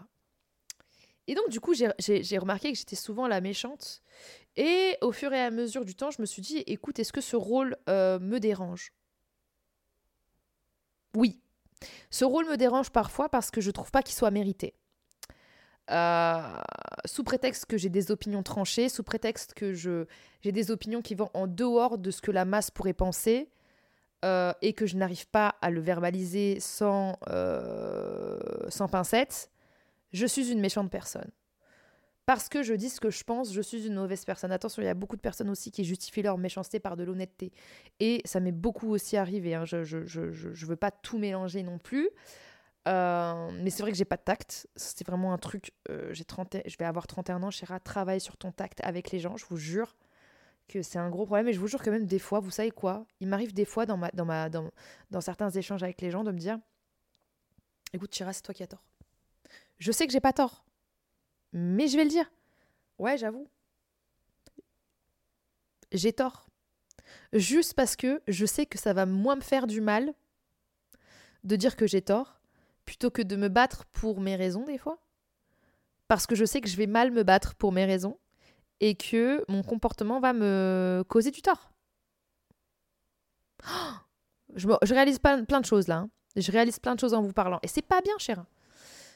Et 1.28 1.36
donc, 1.36 1.50
du 1.50 1.60
coup, 1.60 1.74
j'ai 1.74 2.38
remarqué 2.38 2.72
que 2.72 2.78
j'étais 2.78 2.96
souvent 2.96 3.28
la 3.28 3.40
méchante. 3.40 4.02
Et 4.56 4.98
au 5.02 5.12
fur 5.12 5.32
et 5.34 5.42
à 5.42 5.52
mesure 5.52 5.86
du 5.86 5.96
temps, 5.96 6.12
je 6.12 6.22
me 6.22 6.26
suis 6.26 6.42
dit, 6.42 6.64
écoute, 6.68 7.00
est-ce 7.00 7.14
que 7.14 7.22
ce 7.22 7.36
rôle 7.36 7.78
euh, 7.90 8.20
me 8.20 8.40
dérange? 8.40 8.94
Oui, 11.16 11.40
ce 12.10 12.26
rôle 12.26 12.48
me 12.48 12.58
dérange 12.58 12.90
parfois 12.90 13.30
parce 13.30 13.52
que 13.52 13.62
je 13.62 13.72
trouve 13.72 13.92
pas 13.92 14.02
qu'il 14.04 14.16
soit 14.16 14.32
mérité. 14.32 14.74
Euh, 15.92 16.58
sous 17.06 17.24
prétexte 17.24 17.66
que 17.66 17.78
j'ai 17.78 17.90
des 17.90 18.12
opinions 18.12 18.44
tranchées, 18.44 18.90
sous 18.90 19.04
prétexte 19.04 19.54
que 19.54 19.74
j'ai 19.74 20.52
des 20.52 20.72
opinions 20.72 21.02
qui 21.02 21.16
vont 21.16 21.30
en 21.34 21.48
dehors 21.48 21.98
de 21.98 22.12
ce 22.12 22.22
que 22.22 22.32
la 22.32 22.46
masse 22.46 22.72
pourrait 22.72 22.94
penser 22.94 23.50
euh, 24.26 24.54
et 24.62 24.74
que 24.74 24.86
je 24.86 24.96
n'arrive 24.98 25.28
pas 25.28 25.56
à 25.62 25.70
le 25.70 25.82
verbaliser 25.82 26.60
sans, 26.60 27.18
sans 28.70 28.88
pincette, 28.88 29.52
je 30.14 30.26
suis 30.26 30.52
une 30.52 30.60
méchante 30.60 30.90
personne 30.90 31.32
parce 32.26 32.48
que 32.48 32.64
je 32.64 32.74
dis 32.74 32.90
ce 32.90 33.02
que 33.02 33.10
je 33.10 33.24
pense, 33.24 33.54
je 33.54 33.62
suis 33.62 33.86
une 33.86 33.96
mauvaise 33.96 34.24
personne. 34.24 34.52
Attention, 34.52 34.82
il 34.82 34.86
y 34.86 34.90
a 34.90 34.94
beaucoup 34.94 35.18
de 35.18 35.22
personnes 35.22 35.50
aussi 35.50 35.72
qui 35.72 35.84
justifient 35.84 36.22
leur 36.22 36.38
méchanceté 36.38 36.80
par 36.80 36.96
de 36.96 37.04
l'honnêteté. 37.04 37.52
Et 38.00 38.22
ça 38.24 38.40
m'est 38.40 38.54
beaucoup 38.54 38.90
aussi 38.92 39.18
arrivé. 39.18 39.56
Hein. 39.56 39.66
Je 39.66 39.78
ne 39.78 40.66
veux 40.66 40.76
pas 40.76 40.92
tout 40.92 41.18
mélanger 41.18 41.64
non 41.64 41.80
plus. 41.80 42.10
Euh, 42.88 43.50
mais 43.62 43.70
c'est 43.70 43.82
vrai 43.82 43.92
que 43.92 43.98
j'ai 43.98 44.06
pas 44.06 44.18
de 44.18 44.24
tact. 44.24 44.68
C'est 44.76 45.06
vraiment 45.06 45.34
un 45.34 45.38
truc. 45.38 45.74
Euh, 45.90 46.14
j'ai 46.14 46.24
30, 46.24 46.58
je 46.66 46.78
vais 46.78 46.86
avoir 46.86 47.08
31 47.08 47.44
ans. 47.44 47.52
Chéra, 47.52 47.80
travaille 47.80 48.22
sur 48.22 48.38
ton 48.38 48.52
tact 48.52 48.80
avec 48.84 49.12
les 49.12 49.20
gens. 49.20 49.36
Je 49.36 49.46
vous 49.46 49.58
jure 49.58 49.98
que 50.70 50.82
c'est 50.82 51.00
un 51.00 51.10
gros 51.10 51.26
problème. 51.26 51.50
Et 51.50 51.54
je 51.54 51.60
vous 51.60 51.68
jure 51.68 51.82
que 51.82 51.90
même 51.90 52.06
des 52.06 52.20
fois, 52.20 52.40
vous 52.40 52.52
savez 52.52 52.72
quoi 52.72 53.06
Il 53.20 53.28
m'arrive 53.28 53.54
des 53.54 53.66
fois 53.66 53.86
dans, 53.86 53.98
ma, 53.98 54.10
dans, 54.12 54.26
ma, 54.26 54.50
dans, 54.50 54.72
dans 55.12 55.22
certains 55.22 55.50
échanges 55.50 55.84
avec 55.84 56.00
les 56.00 56.10
gens 56.10 56.24
de 56.24 56.32
me 56.32 56.40
dire 56.40 56.58
Écoute, 57.92 58.16
Chéra, 58.16 58.32
c'est 58.32 58.42
toi 58.42 58.54
qui 58.54 58.64
as 58.64 58.68
tort. 58.68 58.84
Je 59.84 59.92
sais 59.92 60.08
que 60.08 60.14
j'ai 60.14 60.22
pas 60.22 60.32
tort. 60.32 60.64
Mais 61.52 61.90
je 61.90 61.98
vais 61.98 62.06
le 62.06 62.10
dire. 62.10 62.32
Ouais, 63.00 63.18
j'avoue. 63.18 63.50
J'ai 65.92 66.14
tort. 66.14 66.48
Juste 67.34 67.74
parce 67.74 67.98
que 67.98 68.22
je 68.30 68.46
sais 68.46 68.66
que 68.66 68.80
ça 68.80 68.94
va 68.94 69.06
moins 69.06 69.36
me 69.36 69.42
faire 69.42 69.68
du 69.68 69.82
mal 69.82 70.14
de 71.44 71.58
dire 71.58 71.76
que 71.76 71.86
j'ai 71.86 72.02
tort 72.02 72.40
plutôt 72.86 73.12
que 73.12 73.22
de 73.22 73.36
me 73.36 73.50
battre 73.50 73.84
pour 73.88 74.22
mes 74.22 74.38
raisons 74.38 74.64
des 74.64 74.78
fois. 74.78 75.00
Parce 76.08 76.28
que 76.28 76.36
je 76.36 76.46
sais 76.46 76.62
que 76.62 76.70
je 76.70 76.78
vais 76.78 76.88
mal 76.88 77.12
me 77.12 77.24
battre 77.24 77.54
pour 77.56 77.74
mes 77.74 77.84
raisons 77.84 78.18
et 78.80 78.96
que 78.96 79.44
mon 79.50 79.64
comportement 79.64 80.22
va 80.22 80.32
me 80.32 81.04
causer 81.10 81.32
du 81.32 81.42
tort. 81.42 81.74
je, 84.56 84.94
réalise 84.94 85.20
plein 85.20 85.42
de 85.42 85.66
choses 85.66 85.90
là. 85.90 85.98
Hein. 85.98 86.10
Je 86.38 86.50
réalise 86.54 86.80
plein 86.80 86.96
de 86.96 87.02
choses 87.02 87.14
en 87.14 87.22
vous 87.22 87.34
parlant. 87.34 87.60
Et 87.64 87.68
c'est 87.68 87.82
pas 87.82 88.00
bien, 88.00 88.18
cher. 88.18 88.46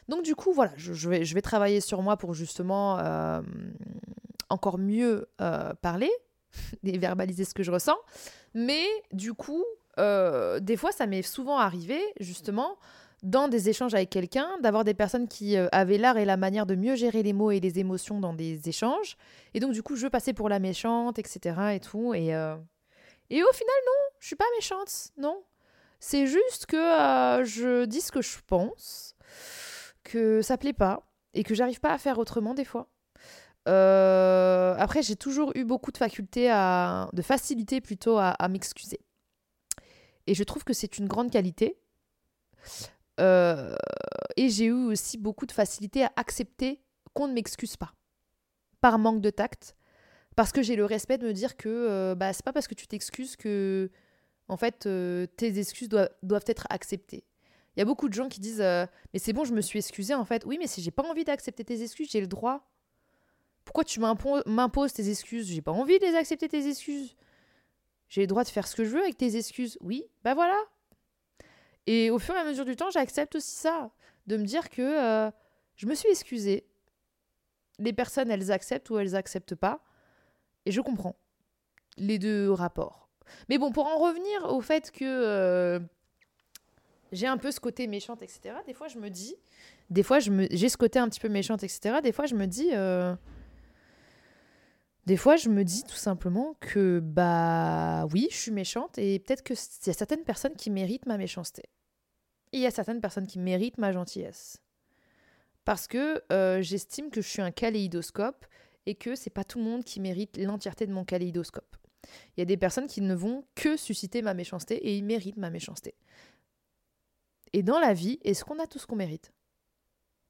Donc 0.07 0.23
du 0.23 0.35
coup, 0.35 0.53
voilà, 0.53 0.71
je, 0.77 1.09
vais, 1.09 1.41
travailler 1.41 1.81
sur 1.81 2.01
moi 2.01 2.17
pour 2.17 2.33
justement 2.33 2.97
euh, 2.99 3.41
encore 4.49 4.77
mieux 4.77 5.29
euh, 5.41 5.73
parler 5.81 6.11
et 6.83 6.97
verbaliser 6.97 7.43
ce 7.43 7.53
que 7.53 7.63
je 7.63 7.71
ressens. 7.71 7.97
Mais 8.53 8.85
du 9.11 9.33
coup, 9.33 9.65
euh, 9.99 10.59
des 10.59 10.77
fois, 10.77 10.91
ça 10.91 11.07
m'est 11.07 11.21
souvent 11.21 11.57
arrivé, 11.57 11.99
justement, 12.19 12.77
dans 13.23 13.47
des 13.47 13.67
échanges 13.67 13.95
avec 13.95 14.09
quelqu'un, 14.09 14.47
d'avoir 14.61 14.83
des 14.83 14.93
personnes 14.93 15.27
qui 15.27 15.57
avaient 15.57 15.97
l'art 15.97 16.17
et 16.17 16.25
la 16.25 16.37
manière 16.37 16.65
de 16.65 16.75
mieux 16.75 16.95
gérer 16.95 17.23
les 17.23 17.33
mots 17.33 17.51
et 17.51 17.59
les 17.59 17.79
émotions 17.79 18.19
dans 18.19 18.33
des 18.33 18.69
échanges. 18.69 19.17
Et 19.53 19.59
donc, 19.59 19.73
du 19.73 19.83
coup, 19.83 19.95
je 19.95 20.07
passais 20.07 20.33
pour 20.33 20.49
la 20.49 20.59
méchante, 20.59 21.19
etc. 21.19 21.55
et 21.73 21.79
tout. 21.79 22.13
Et, 22.13 22.27
et 22.27 23.43
au 23.43 23.53
final, 23.53 23.75
non, 23.85 24.15
je 24.19 24.27
suis 24.27 24.35
pas 24.35 24.45
méchante, 24.55 25.09
non. 25.17 25.43
C'est 25.99 26.27
juste 26.27 26.67
que 26.67 27.43
je 27.43 27.85
dis 27.85 28.01
ce 28.01 28.11
que 28.11 28.21
je 28.21 28.37
pense 28.45 29.15
que 30.07 30.41
ça 30.41 30.57
plaît 30.57 30.73
pas 30.73 31.11
et 31.33 31.43
que 31.43 31.53
j'arrive 31.53 31.79
pas 31.79 31.93
à 31.93 31.97
faire 31.97 32.17
autrement 32.17 32.53
des 32.53 32.65
fois. 32.65 32.89
Euh, 33.67 34.75
après, 34.77 35.03
j'ai 35.03 35.17
toujours 35.17 35.51
eu 35.55 35.65
beaucoup 35.65 35.91
de 35.91 35.97
faculté 35.97 36.49
à, 36.49 37.09
de 37.11 37.21
facilité 37.21 37.81
plutôt 37.81 38.17
à, 38.17 38.47
m'excuser. 38.49 38.99
Et 40.25 40.33
je 40.33 40.43
trouve 40.43 40.63
que 40.63 40.73
c'est 40.73 40.97
une 40.97 41.07
grande 41.07 41.31
qualité. 41.31 41.77
Euh, 43.19 43.75
et 44.37 44.49
j'ai 44.49 44.65
eu 44.65 44.71
aussi 44.71 45.17
beaucoup 45.17 45.45
de 45.45 45.51
facilité 45.51 46.05
à 46.05 46.11
accepter 46.15 46.81
qu'on 47.13 47.27
ne 47.27 47.33
m'excuse 47.33 47.75
pas. 47.75 47.93
Par 48.79 48.99
manque 48.99 49.21
de 49.21 49.29
tact. 49.29 49.75
Parce 50.35 50.51
que 50.51 50.61
j'ai 50.61 50.75
le 50.75 50.85
respect 50.85 51.17
de 51.17 51.27
me 51.27 51.33
dire 51.33 51.57
que 51.57 51.67
euh, 51.67 52.15
bah, 52.15 52.31
c'est 52.31 52.45
pas 52.45 52.53
parce 52.53 52.67
que 52.67 52.75
tu 52.75 52.87
t'excuses 52.87 53.35
que 53.35 53.89
en 54.47 54.55
fait 54.55 54.87
tes 55.35 55.59
excuses 55.59 55.89
doivent, 55.89 56.11
doivent 56.23 56.45
être 56.47 56.67
acceptées. 56.69 57.25
Il 57.77 57.81
y 57.81 57.83
a 57.83 57.85
beaucoup 57.85 58.09
de 58.09 58.13
gens 58.13 58.27
qui 58.27 58.39
disent 58.39 58.59
euh, 58.59 58.87
Mais 59.13 59.19
c'est 59.19 59.33
bon, 59.33 59.45
je 59.45 59.53
me 59.53 59.61
suis 59.61 59.77
excusée 59.77 60.15
en 60.15 60.25
fait. 60.25 60.43
Oui, 60.45 60.57
mais 60.59 60.65
si 60.65 60.81
j'ai 60.81 60.89
pas 60.89 61.03
envie 61.03 61.23
d'accepter 61.23 61.63
tes 61.63 61.83
excuses, 61.83 62.09
j'ai 62.09 62.19
le 62.19 62.27
droit. 62.27 62.67
Pourquoi 63.65 63.83
tu 63.83 63.99
m'imposes 63.99 64.93
tes 64.93 65.09
excuses? 65.09 65.47
J'ai 65.47 65.61
pas 65.61 65.71
envie 65.71 65.99
de 65.99 66.05
les 66.05 66.15
accepter 66.15 66.49
tes 66.49 66.67
excuses. 66.67 67.15
J'ai 68.09 68.21
le 68.21 68.27
droit 68.27 68.43
de 68.43 68.49
faire 68.49 68.67
ce 68.67 68.75
que 68.75 68.83
je 68.83 68.89
veux 68.89 69.03
avec 69.03 69.17
tes 69.17 69.37
excuses. 69.37 69.77
Oui, 69.81 70.05
bah 70.23 70.33
voilà. 70.33 70.57
Et 71.85 72.09
au 72.09 72.17
fur 72.17 72.33
et 72.33 72.39
à 72.39 72.45
mesure 72.45 72.65
du 72.65 72.75
temps, 72.75 72.89
j'accepte 72.89 73.35
aussi 73.35 73.55
ça. 73.55 73.91
De 74.25 74.37
me 74.37 74.43
dire 74.43 74.69
que 74.69 74.81
euh, 74.81 75.31
je 75.75 75.85
me 75.85 75.93
suis 75.93 76.09
excusée. 76.09 76.65
Les 77.77 77.93
personnes, 77.93 78.31
elles 78.31 78.51
acceptent 78.51 78.89
ou 78.89 78.97
elles 78.97 79.15
acceptent 79.15 79.55
pas. 79.55 79.83
Et 80.65 80.71
je 80.71 80.81
comprends 80.81 81.15
les 81.97 82.17
deux 82.17 82.49
rapports. 82.51 83.09
Mais 83.49 83.59
bon, 83.59 83.71
pour 83.71 83.85
en 83.85 83.99
revenir 83.99 84.51
au 84.51 84.61
fait 84.61 84.89
que 84.91 85.05
euh, 85.05 85.79
j'ai 87.11 87.27
un 87.27 87.37
peu 87.37 87.51
ce 87.51 87.59
côté 87.59 87.87
méchante, 87.87 88.21
etc. 88.21 88.55
Des 88.65 88.73
fois, 88.73 88.87
je 88.87 88.97
me 88.97 89.09
dis, 89.09 89.35
des 89.89 90.03
fois, 90.03 90.19
j'ai 90.19 90.69
ce 90.69 90.77
côté 90.77 90.99
un 90.99 91.09
petit 91.09 91.19
peu 91.19 91.29
méchante, 91.29 91.63
etc. 91.63 91.97
Des 92.03 92.11
fois, 92.11 92.25
je 92.25 92.35
me 92.35 92.45
dis, 92.45 92.69
euh, 92.73 93.15
des 95.05 95.17
fois, 95.17 95.37
je 95.37 95.49
me 95.49 95.63
dis 95.63 95.83
tout 95.83 95.95
simplement 95.95 96.55
que, 96.59 96.99
bah, 96.99 98.05
oui, 98.11 98.27
je 98.29 98.35
suis 98.35 98.51
méchante 98.51 98.97
et 98.97 99.19
peut-être 99.19 99.43
que 99.43 99.53
y 99.53 99.89
a 99.89 99.93
certaines 99.93 100.23
personnes 100.23 100.55
qui 100.55 100.69
méritent 100.69 101.05
ma 101.05 101.17
méchanceté. 101.17 101.63
Et 102.51 102.57
il 102.57 102.59
y 102.61 102.65
a 102.65 102.71
certaines 102.71 103.01
personnes 103.01 103.27
qui 103.27 103.39
méritent 103.39 103.77
ma 103.77 103.91
gentillesse. 103.91 104.61
Parce 105.63 105.87
que 105.87 106.23
euh, 106.31 106.61
j'estime 106.61 107.09
que 107.09 107.21
je 107.21 107.27
suis 107.27 107.41
un 107.41 107.51
kaléidoscope 107.51 108.45
et 108.85 108.95
que 108.95 109.15
c'est 109.15 109.29
pas 109.29 109.43
tout 109.43 109.59
le 109.59 109.65
monde 109.65 109.83
qui 109.83 109.99
mérite 109.99 110.37
l'entièreté 110.37 110.87
de 110.87 110.93
mon 110.93 111.03
kaléidoscope. 111.03 111.75
Il 112.35 112.39
y 112.39 112.41
a 112.41 112.45
des 112.45 112.57
personnes 112.57 112.87
qui 112.87 113.01
ne 113.01 113.15
vont 113.15 113.43
que 113.55 113.77
susciter 113.77 114.21
ma 114.21 114.33
méchanceté 114.33 114.75
et 114.75 114.95
ils 114.95 115.03
méritent 115.03 115.37
ma 115.37 115.49
méchanceté. 115.49 115.95
Et 117.53 117.63
dans 117.63 117.79
la 117.79 117.93
vie, 117.93 118.19
est-ce 118.23 118.43
qu'on 118.43 118.59
a 118.59 118.67
tout 118.67 118.79
ce 118.79 118.87
qu'on 118.87 118.95
mérite? 118.95 119.33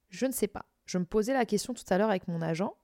Je 0.09 0.25
ne 0.25 0.31
sais 0.31 0.47
pas. 0.47 0.65
Je 0.85 0.97
me 0.97 1.05
posais 1.05 1.33
la 1.33 1.45
question 1.45 1.73
tout 1.73 1.83
à 1.89 1.97
l'heure 1.97 2.09
avec 2.09 2.27
mon 2.27 2.41
agent, 2.41 2.75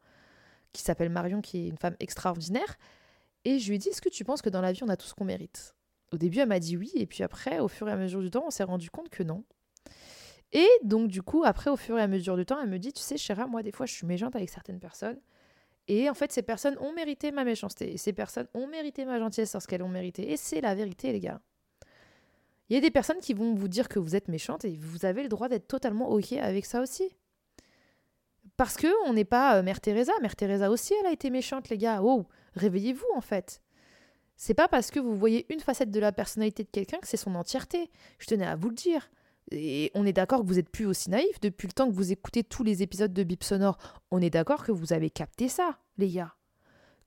qui 0.74 0.82
s'appelle 0.82 1.10
Marion, 1.10 1.42
qui 1.42 1.66
est 1.66 1.68
une 1.68 1.78
femme 1.78 1.96
extraordinaire, 2.00 2.78
et 3.46 3.60
je 3.60 3.70
lui 3.70 3.76
ai 3.76 3.80
dit, 3.80 3.90
est-ce 3.90 4.02
que 4.02 4.10
tu 4.10 4.24
penses 4.24 4.42
que 4.42 4.50
dans 4.50 4.62
la 4.62 4.72
vie, 4.72 4.84
on 4.84 4.90
a 4.90 4.98
tout 4.98 5.08
ce 5.08 5.14
qu'on 5.14 5.26
mérite? 5.26 5.76
Au 6.12 6.18
début, 6.18 6.40
elle 6.40 6.48
m'a 6.48 6.60
dit 6.60 6.78
oui, 6.78 6.92
et 6.96 7.06
puis 7.06 7.24
après, 7.24 7.60
au 7.60 7.68
fur 7.68 7.90
et 7.90 7.92
à 7.92 7.96
mesure 7.96 8.22
du 8.22 8.30
temps, 8.30 8.46
on 8.46 8.52
s'est 8.52 8.64
rendu 8.64 8.90
compte 8.90 9.10
que 9.10 9.24
non. 9.24 9.44
Et 10.52 10.70
donc, 10.84 11.08
du 11.08 11.22
coup, 11.24 11.44
après, 11.44 11.72
au 11.72 11.76
fur 11.76 11.98
et 11.98 12.02
à 12.02 12.08
mesure 12.08 12.38
du 12.38 12.46
temps, 12.46 12.62
elle 12.62 12.70
me 12.70 12.78
dit, 12.78 12.94
tu 12.94 13.02
sais, 13.02 13.18
Chéra, 13.18 13.48
moi, 13.48 13.64
des 13.64 13.72
fois, 13.72 13.88
je 13.88 13.94
suis 13.94 14.06
méchante 14.06 14.36
avec 14.36 14.50
certaines 14.50 14.80
personnes. 14.80 15.20
Et 15.88 16.10
en 16.10 16.14
fait, 16.14 16.32
ces 16.32 16.44
personnes 16.44 16.78
ont 16.80 16.94
mérité 16.94 17.32
ma 17.32 17.44
méchanceté. 17.44 17.92
Et 17.92 17.98
ces 17.98 18.14
personnes 18.14 18.48
ont 18.54 18.68
mérité 18.68 19.04
ma 19.04 19.18
gentillesse 19.18 19.54
lorsqu'elles 19.54 19.82
ont 19.82 19.90
mérité. 19.90 20.32
Et 20.32 20.38
c'est 20.38 20.62
la 20.62 20.76
vérité, 20.76 21.12
les 21.12 21.20
gars. 21.20 21.42
Il 22.70 22.76
y 22.76 22.78
a 22.78 22.82
des 22.82 22.92
personnes 22.92 23.20
qui 23.20 23.34
vont 23.34 23.54
vous 23.54 23.68
dire 23.68 23.90
que 23.90 24.00
vous 24.00 24.16
êtes 24.16 24.28
méchante 24.28 24.66
et 24.66 24.78
vous 24.78 25.06
avez 25.06 25.24
le 25.24 25.30
droit 25.30 25.50
d'être 25.50 25.68
totalement 25.68 26.10
OK 26.10 26.34
avec 26.34 26.66
ça 26.66 26.82
aussi. 26.82 27.16
Parce 28.58 28.76
que 28.76 28.88
on 29.08 29.14
n'est 29.14 29.26
pas 29.26 29.58
euh, 29.58 29.64
Mère 29.64 29.82
Teresa. 29.82 30.14
Mère 30.22 30.36
Teresa 30.36 30.70
aussi, 30.70 30.94
elle 31.00 31.08
a 31.08 31.12
été 31.12 31.30
méchante, 31.30 31.70
les 31.70 31.78
gars. 31.78 32.02
Oh, 32.04 32.26
réveillez-vous 32.56 33.06
en 33.16 33.22
fait. 33.22 33.62
C'est 34.36 34.54
pas 34.54 34.68
parce 34.68 34.92
que 34.92 35.00
vous 35.00 35.16
voyez 35.16 35.46
une 35.54 35.60
facette 35.60 35.92
de 35.92 36.00
la 36.00 36.12
personnalité 36.12 36.64
de 36.64 36.70
quelqu'un 36.70 36.98
que 37.00 37.08
c'est 37.08 37.18
son 37.18 37.36
entièreté. 37.36 37.92
Je 38.20 38.28
tenais 38.28 38.46
à 38.46 38.56
vous 38.56 38.70
le 38.70 38.76
dire. 38.76 39.10
Et 39.52 39.92
on 39.94 40.06
est 40.06 40.14
d'accord 40.14 40.42
que 40.42 40.48
vous 40.48 40.60
êtes 40.60 40.70
plus 40.70 40.86
aussi 40.86 41.10
naïf 41.10 41.40
depuis 41.42 41.68
le 41.68 41.74
temps 41.74 41.88
que 41.88 41.96
vous 41.96 42.12
écoutez 42.12 42.44
tous 42.44 42.64
les 42.64 42.82
épisodes 42.82 43.14
de 43.14 43.24
Bip 43.24 43.44
Sonore. 43.44 43.78
On 44.10 44.22
est 44.22 44.30
d'accord 44.30 44.64
que 44.64 44.72
vous 44.72 44.94
avez 44.94 45.10
capté 45.10 45.50
ça, 45.50 45.78
les 45.98 46.10
gars. 46.10 46.34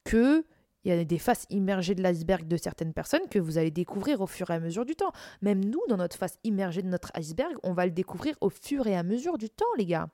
Que 0.05 0.45
il 0.87 0.96
y 0.96 1.01
a 1.01 1.05
des 1.05 1.18
faces 1.18 1.46
immergées 1.51 1.96
de 1.96 2.03
l'iceberg 2.03 2.46
de 2.46 2.57
certaines 2.57 2.92
personnes 2.92 3.29
que 3.29 3.40
vous 3.40 3.59
allez 3.59 3.72
découvrir 3.72 4.20
au 4.20 4.29
fur 4.29 4.51
et 4.51 4.55
à 4.55 4.61
mesure 4.61 4.85
du 4.85 4.94
temps. 4.94 5.11
Même 5.42 5.64
nous, 5.64 5.81
dans 5.88 5.96
notre 5.96 6.16
face 6.16 6.38
immergée 6.44 6.81
de 6.81 6.87
notre 6.87 7.11
iceberg, 7.16 7.57
on 7.64 7.72
va 7.72 7.87
le 7.87 7.90
découvrir 7.90 8.37
au 8.40 8.51
fur 8.51 8.87
et 8.87 8.96
à 8.96 9.03
mesure 9.03 9.37
du 9.37 9.51
temps, 9.51 9.66
les 9.79 9.87
gars. 9.87 10.09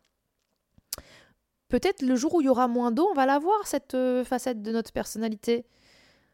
Peut-être 1.68 2.00
le 2.00 2.16
jour 2.16 2.34
où 2.34 2.40
il 2.40 2.46
y 2.46 2.48
aura 2.48 2.68
moins 2.68 2.90
d'eau, 2.90 3.06
on 3.10 3.14
va 3.14 3.26
la 3.26 3.38
voir, 3.38 3.66
cette 3.66 3.94
euh, 3.94 4.24
facette 4.24 4.62
de 4.62 4.72
notre 4.72 4.92
personnalité. 4.92 5.66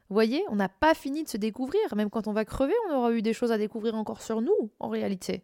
Vous 0.09 0.14
voyez, 0.14 0.44
on 0.51 0.55
n'a 0.55 0.68
pas 0.68 0.94
fini 0.94 1.24
de 1.24 1.29
se 1.29 1.37
découvrir. 1.37 1.81
Même 1.96 2.09
quand 2.09 2.29
on 2.29 2.33
va 2.33 2.44
crever, 2.44 2.74
on 2.88 2.94
aura 2.94 3.12
eu 3.12 3.22
des 3.22 3.33
choses 3.33 3.51
à 3.51 3.59
découvrir 3.59 3.96
encore 3.96 4.22
sur 4.22 4.40
nous, 4.40 4.70
en 4.79 4.88
réalité. 4.88 5.42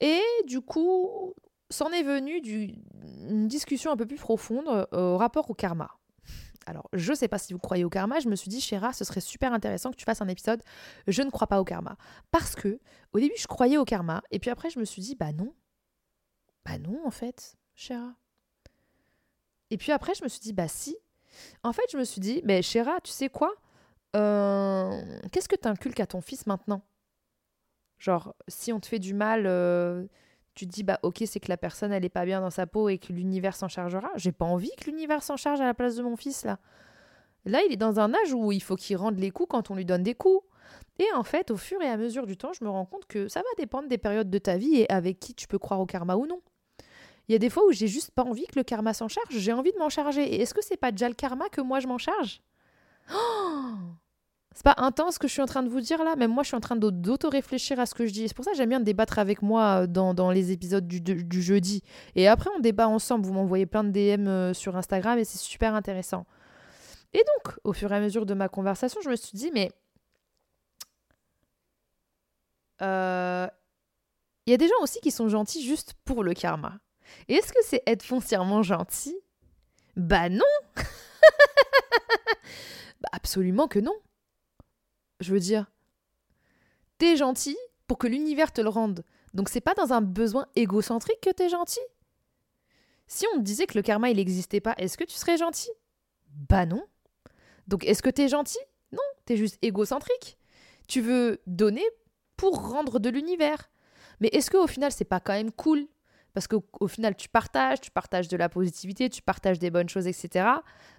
Et 0.00 0.20
du 0.48 0.60
coup, 0.60 1.32
s'en 1.70 1.90
est 1.90 2.02
venu 2.02 2.38
une 3.28 3.46
discussion 3.46 3.92
un 3.92 3.96
peu 3.96 4.06
plus 4.06 4.18
profonde 4.18 4.66
euh, 4.92 5.14
au 5.14 5.16
rapport 5.16 5.48
au 5.48 5.54
karma. 5.54 5.96
Alors, 6.66 6.88
je 6.92 7.14
sais 7.14 7.28
pas 7.28 7.38
si 7.38 7.52
vous 7.52 7.60
croyez 7.60 7.84
au 7.84 7.88
karma, 7.88 8.18
je 8.18 8.28
me 8.28 8.34
suis 8.34 8.48
dit, 8.48 8.60
Chéra, 8.60 8.92
ce 8.92 9.04
serait 9.04 9.20
super 9.20 9.52
intéressant 9.52 9.92
que 9.92 9.96
tu 9.96 10.04
fasses 10.04 10.20
un 10.20 10.28
épisode. 10.28 10.62
Je 11.06 11.22
ne 11.22 11.30
crois 11.30 11.46
pas 11.46 11.60
au 11.60 11.64
karma. 11.64 11.96
Parce 12.32 12.56
que, 12.56 12.80
au 13.12 13.20
début, 13.20 13.36
je 13.38 13.46
croyais 13.46 13.78
au 13.78 13.84
karma, 13.84 14.22
et 14.32 14.40
puis 14.40 14.50
après, 14.50 14.68
je 14.68 14.80
me 14.80 14.84
suis 14.84 15.00
dit, 15.00 15.14
bah 15.14 15.32
non. 15.32 15.54
Bah 16.64 16.78
non, 16.78 17.06
en 17.06 17.12
fait, 17.12 17.56
Chéra. 17.76 18.14
Et 19.70 19.78
puis 19.78 19.92
après, 19.92 20.14
je 20.14 20.24
me 20.24 20.28
suis 20.28 20.40
dit, 20.40 20.52
bah 20.52 20.68
si. 20.68 20.96
En 21.62 21.72
fait, 21.72 21.84
je 21.92 21.96
me 21.98 22.04
suis 22.04 22.20
dit, 22.20 22.42
mais 22.44 22.62
Chéra, 22.62 23.00
tu 23.00 23.12
sais 23.12 23.28
quoi 23.28 23.54
euh, 24.16 25.20
Qu'est-ce 25.30 25.48
que 25.48 25.56
tu 25.56 25.68
inculques 25.68 26.00
à 26.00 26.06
ton 26.06 26.20
fils 26.20 26.46
maintenant? 26.46 26.82
Genre, 27.98 28.34
si 28.48 28.72
on 28.72 28.80
te 28.80 28.86
fait 28.86 28.98
du 28.98 29.14
mal, 29.14 29.46
euh, 29.46 30.04
tu 30.56 30.66
te 30.66 30.72
dis, 30.72 30.82
bah 30.82 30.98
ok, 31.02 31.22
c'est 31.26 31.38
que 31.38 31.50
la 31.50 31.58
personne, 31.58 31.92
elle 31.92 32.04
est 32.04 32.08
pas 32.08 32.24
bien 32.24 32.40
dans 32.40 32.50
sa 32.50 32.66
peau 32.66 32.88
et 32.88 32.98
que 32.98 33.12
l'univers 33.12 33.54
s'en 33.54 33.68
chargera. 33.68 34.10
J'ai 34.16 34.32
pas 34.32 34.46
envie 34.46 34.70
que 34.78 34.86
l'univers 34.86 35.22
s'en 35.22 35.36
charge 35.36 35.60
à 35.60 35.66
la 35.66 35.74
place 35.74 35.96
de 35.96 36.02
mon 36.02 36.16
fils, 36.16 36.44
là. 36.44 36.58
Là, 37.44 37.60
il 37.64 37.72
est 37.72 37.76
dans 37.76 38.00
un 38.00 38.12
âge 38.12 38.32
où 38.32 38.50
il 38.50 38.62
faut 38.62 38.74
qu'il 38.74 38.96
rende 38.96 39.18
les 39.18 39.30
coups 39.30 39.50
quand 39.50 39.70
on 39.70 39.76
lui 39.76 39.84
donne 39.84 40.02
des 40.02 40.14
coups. 40.14 40.44
Et 40.98 41.06
en 41.14 41.22
fait, 41.22 41.50
au 41.50 41.56
fur 41.56 41.80
et 41.82 41.88
à 41.88 41.96
mesure 41.98 42.26
du 42.26 42.36
temps, 42.36 42.52
je 42.54 42.64
me 42.64 42.70
rends 42.70 42.86
compte 42.86 43.04
que 43.06 43.28
ça 43.28 43.40
va 43.40 43.46
dépendre 43.58 43.86
des 43.88 43.98
périodes 43.98 44.30
de 44.30 44.38
ta 44.38 44.56
vie 44.56 44.76
et 44.76 44.90
avec 44.90 45.20
qui 45.20 45.34
tu 45.34 45.46
peux 45.46 45.58
croire 45.58 45.78
au 45.78 45.86
karma 45.86 46.16
ou 46.16 46.26
non. 46.26 46.40
Il 47.28 47.32
y 47.32 47.34
a 47.34 47.38
des 47.38 47.50
fois 47.50 47.64
où 47.66 47.72
j'ai 47.72 47.86
juste 47.86 48.12
pas 48.12 48.24
envie 48.24 48.46
que 48.46 48.56
le 48.56 48.64
karma 48.64 48.94
s'en 48.94 49.08
charge, 49.08 49.28
j'ai 49.36 49.52
envie 49.52 49.72
de 49.72 49.78
m'en 49.78 49.90
charger. 49.90 50.22
Et 50.22 50.40
est-ce 50.40 50.54
que 50.54 50.64
c'est 50.64 50.76
pas 50.76 50.90
déjà 50.90 51.08
le 51.08 51.14
karma 51.14 51.48
que 51.50 51.60
moi 51.60 51.80
je 51.80 51.86
m'en 51.86 51.98
charge? 51.98 52.40
Oh 53.12 53.74
c'est 54.56 54.62
pas 54.62 54.74
intense 54.78 55.14
ce 55.14 55.18
que 55.18 55.28
je 55.28 55.34
suis 55.34 55.42
en 55.42 55.46
train 55.46 55.62
de 55.62 55.68
vous 55.68 55.82
dire 55.82 56.02
là, 56.02 56.16
même 56.16 56.30
moi 56.32 56.42
je 56.42 56.48
suis 56.48 56.56
en 56.56 56.60
train 56.60 56.76
d'auto-réfléchir 56.76 57.78
à 57.78 57.84
ce 57.84 57.94
que 57.94 58.06
je 58.06 58.12
dis. 58.12 58.26
C'est 58.26 58.34
pour 58.34 58.46
ça 58.46 58.52
que 58.52 58.56
j'aime 58.56 58.70
bien 58.70 58.80
débattre 58.80 59.18
avec 59.18 59.42
moi 59.42 59.82
euh, 59.82 59.86
dans, 59.86 60.30
les 60.30 60.50
épisodes 60.50 60.88
du, 60.88 61.42
jeudi. 61.42 61.82
Et 62.14 62.26
après 62.26 62.48
on 62.56 62.60
débat 62.60 62.88
ensemble, 62.88 63.26
vous 63.26 63.34
m'envoyez 63.34 63.66
plein 63.66 63.84
de 63.84 63.90
DM 63.90 64.26
euh, 64.26 64.54
sur 64.54 64.74
Instagram 64.74 65.18
et 65.18 65.24
c'est 65.24 65.36
super 65.36 65.74
intéressant. 65.74 66.24
Et 67.12 67.18
donc, 67.18 67.54
au 67.64 67.74
fur 67.74 67.92
et 67.92 67.96
à 67.96 68.00
mesure 68.00 68.24
de 68.24 68.32
ma 68.32 68.48
conversation, 68.48 68.98
je 69.04 69.10
me 69.10 69.16
suis 69.16 69.36
dit, 69.36 69.50
mais... 69.52 69.70
Euh, 72.80 73.46
il 74.46 74.52
y 74.52 74.54
a 74.54 74.56
des 74.56 74.68
gens 74.68 74.82
aussi 74.82 75.00
qui 75.00 75.10
sont 75.10 75.28
gentils 75.28 75.62
juste 75.62 75.92
pour 76.06 76.24
le 76.24 76.32
karma. 76.32 76.78
Et 77.28 77.34
est-ce 77.34 77.52
que 77.52 77.58
c'est 77.62 77.82
être 77.86 78.02
foncièrement 78.02 78.62
gentil? 78.62 79.18
Bah 79.96 80.30
non 80.30 80.44
Bah 83.02 83.10
absolument 83.12 83.68
que 83.68 83.80
non 83.80 83.94
je 85.20 85.32
veux 85.32 85.40
dire, 85.40 85.70
t'es 86.98 87.16
gentil 87.16 87.56
pour 87.86 87.98
que 87.98 88.06
l'univers 88.06 88.52
te 88.52 88.60
le 88.60 88.68
rende. 88.68 89.04
Donc 89.34 89.48
c'est 89.48 89.60
pas 89.60 89.74
dans 89.74 89.92
un 89.92 90.00
besoin 90.00 90.46
égocentrique 90.56 91.20
que 91.20 91.30
t'es 91.30 91.48
gentil? 91.48 91.80
Si 93.06 93.24
on 93.32 93.38
te 93.38 93.42
disait 93.42 93.66
que 93.66 93.78
le 93.78 93.82
karma 93.82 94.10
il 94.10 94.16
n'existait 94.16 94.60
pas, 94.60 94.74
est-ce 94.78 94.98
que 94.98 95.04
tu 95.04 95.14
serais 95.16 95.36
gentil? 95.36 95.70
Bah 96.48 96.66
non. 96.66 96.84
Donc 97.68 97.84
est-ce 97.84 98.02
que 98.02 98.10
t'es 98.10 98.28
gentil? 98.28 98.58
Non, 98.92 99.02
t'es 99.24 99.36
juste 99.36 99.58
égocentrique. 99.62 100.38
Tu 100.88 101.00
veux 101.00 101.40
donner 101.46 101.84
pour 102.36 102.70
rendre 102.70 102.98
de 102.98 103.08
l'univers. 103.08 103.70
Mais 104.20 104.28
est-ce 104.28 104.50
qu'au 104.50 104.66
final 104.66 104.92
c'est 104.92 105.04
pas 105.04 105.20
quand 105.20 105.34
même 105.34 105.52
cool 105.52 105.86
parce 106.36 106.48
qu'au 106.48 106.86
final, 106.86 107.16
tu 107.16 107.30
partages, 107.30 107.80
tu 107.80 107.90
partages 107.90 108.28
de 108.28 108.36
la 108.36 108.50
positivité, 108.50 109.08
tu 109.08 109.22
partages 109.22 109.58
des 109.58 109.70
bonnes 109.70 109.88
choses, 109.88 110.06
etc. 110.06 110.46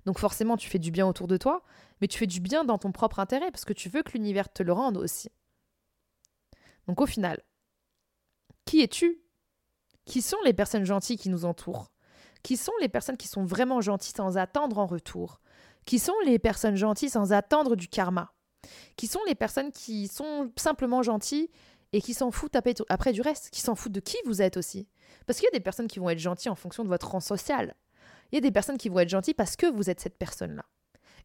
Donc 0.08 0.17
forcément, 0.17 0.58
tu 0.58 0.67
fais 0.67 0.80
du 0.80 0.89
bien 0.89 1.06
autour 1.06 1.28
de 1.28 1.38
toi, 1.38 1.62
mais 2.02 2.08
tu 2.08 2.17
fais 2.17 2.26
du 2.26 2.39
bien 2.39 2.63
dans 2.63 2.80
ton 2.80 2.91
propre 2.91 3.19
intérêt, 3.19 3.52
parce 3.52 3.63
que 3.63 3.73
tu 3.73 3.88
veux 3.88 4.02
que 4.02 4.13
l'univers 4.13 4.52
te 4.52 4.63
le 4.63 4.73
rende 4.73 4.97
aussi. 4.97 5.30
Donc 6.88 7.02
au 7.02 7.06
final, 7.06 7.43
qui 8.65 8.82
es-tu? 8.82 9.21
Qui 10.06 10.23
sont 10.23 10.39
les 10.43 10.54
personnes 10.54 10.86
gentilles 10.86 11.19
qui 11.19 11.30
nous 11.30 11.45
entourent? 11.45 11.91
Qui 12.41 12.58
sont 12.58 12.73
les 12.82 12.89
personnes 12.89 13.15
qui 13.15 13.28
sont 13.28 13.45
vraiment 13.45 13.80
gentilles 13.80 14.15
sans 14.17 14.39
attendre 14.39 14.80
en 14.80 14.88
retour? 14.88 15.39
Qui 15.86 16.00
sont 16.00 16.17
les 16.26 16.39
personnes 16.39 16.78
gentilles 16.78 17.12
sans 17.12 17.32
attendre 17.32 17.76
du 17.76 17.88
karma? 17.89 18.34
Qui 18.95 19.06
sont 19.06 19.21
les 19.28 19.36
personnes 19.36 19.71
qui 19.71 20.08
sont 20.08 20.52
simplement 20.56 21.04
gentilles 21.04 21.52
et 21.93 22.02
qui 22.02 22.13
s'en 22.13 22.32
foutent 22.32 22.58
après 22.89 23.13
du 23.13 23.21
reste, 23.21 23.50
qui 23.50 23.62
s'en 23.62 23.76
foutent 23.76 23.93
de 23.93 24.00
qui 24.00 24.17
vous 24.26 24.41
êtes 24.41 24.58
aussi 24.58 24.88
parce 25.26 25.39
qu'il 25.39 25.45
y 25.45 25.56
a 25.56 25.58
des 25.58 25.63
personnes 25.63 25.88
qui 25.88 26.00
vont 26.00 26.10
être 26.10 26.19
gentilles 26.19 26.50
en 26.50 26.56
fonction 26.56 26.84
de 26.84 26.89
votre 26.89 27.10
rang 27.10 27.19
social. 27.19 27.76
Il 28.32 28.36
y 28.36 28.38
a 28.38 28.41
des 28.41 28.52
personnes 28.52 28.78
qui 28.78 28.89
vont 28.89 29.00
être 29.00 29.10
gentilles 29.10 29.34
parce 29.34 29.56
que 29.56 29.67
vous 29.67 29.89
êtes 29.89 30.00
cette 30.00 30.17
personne-là. 30.17 30.65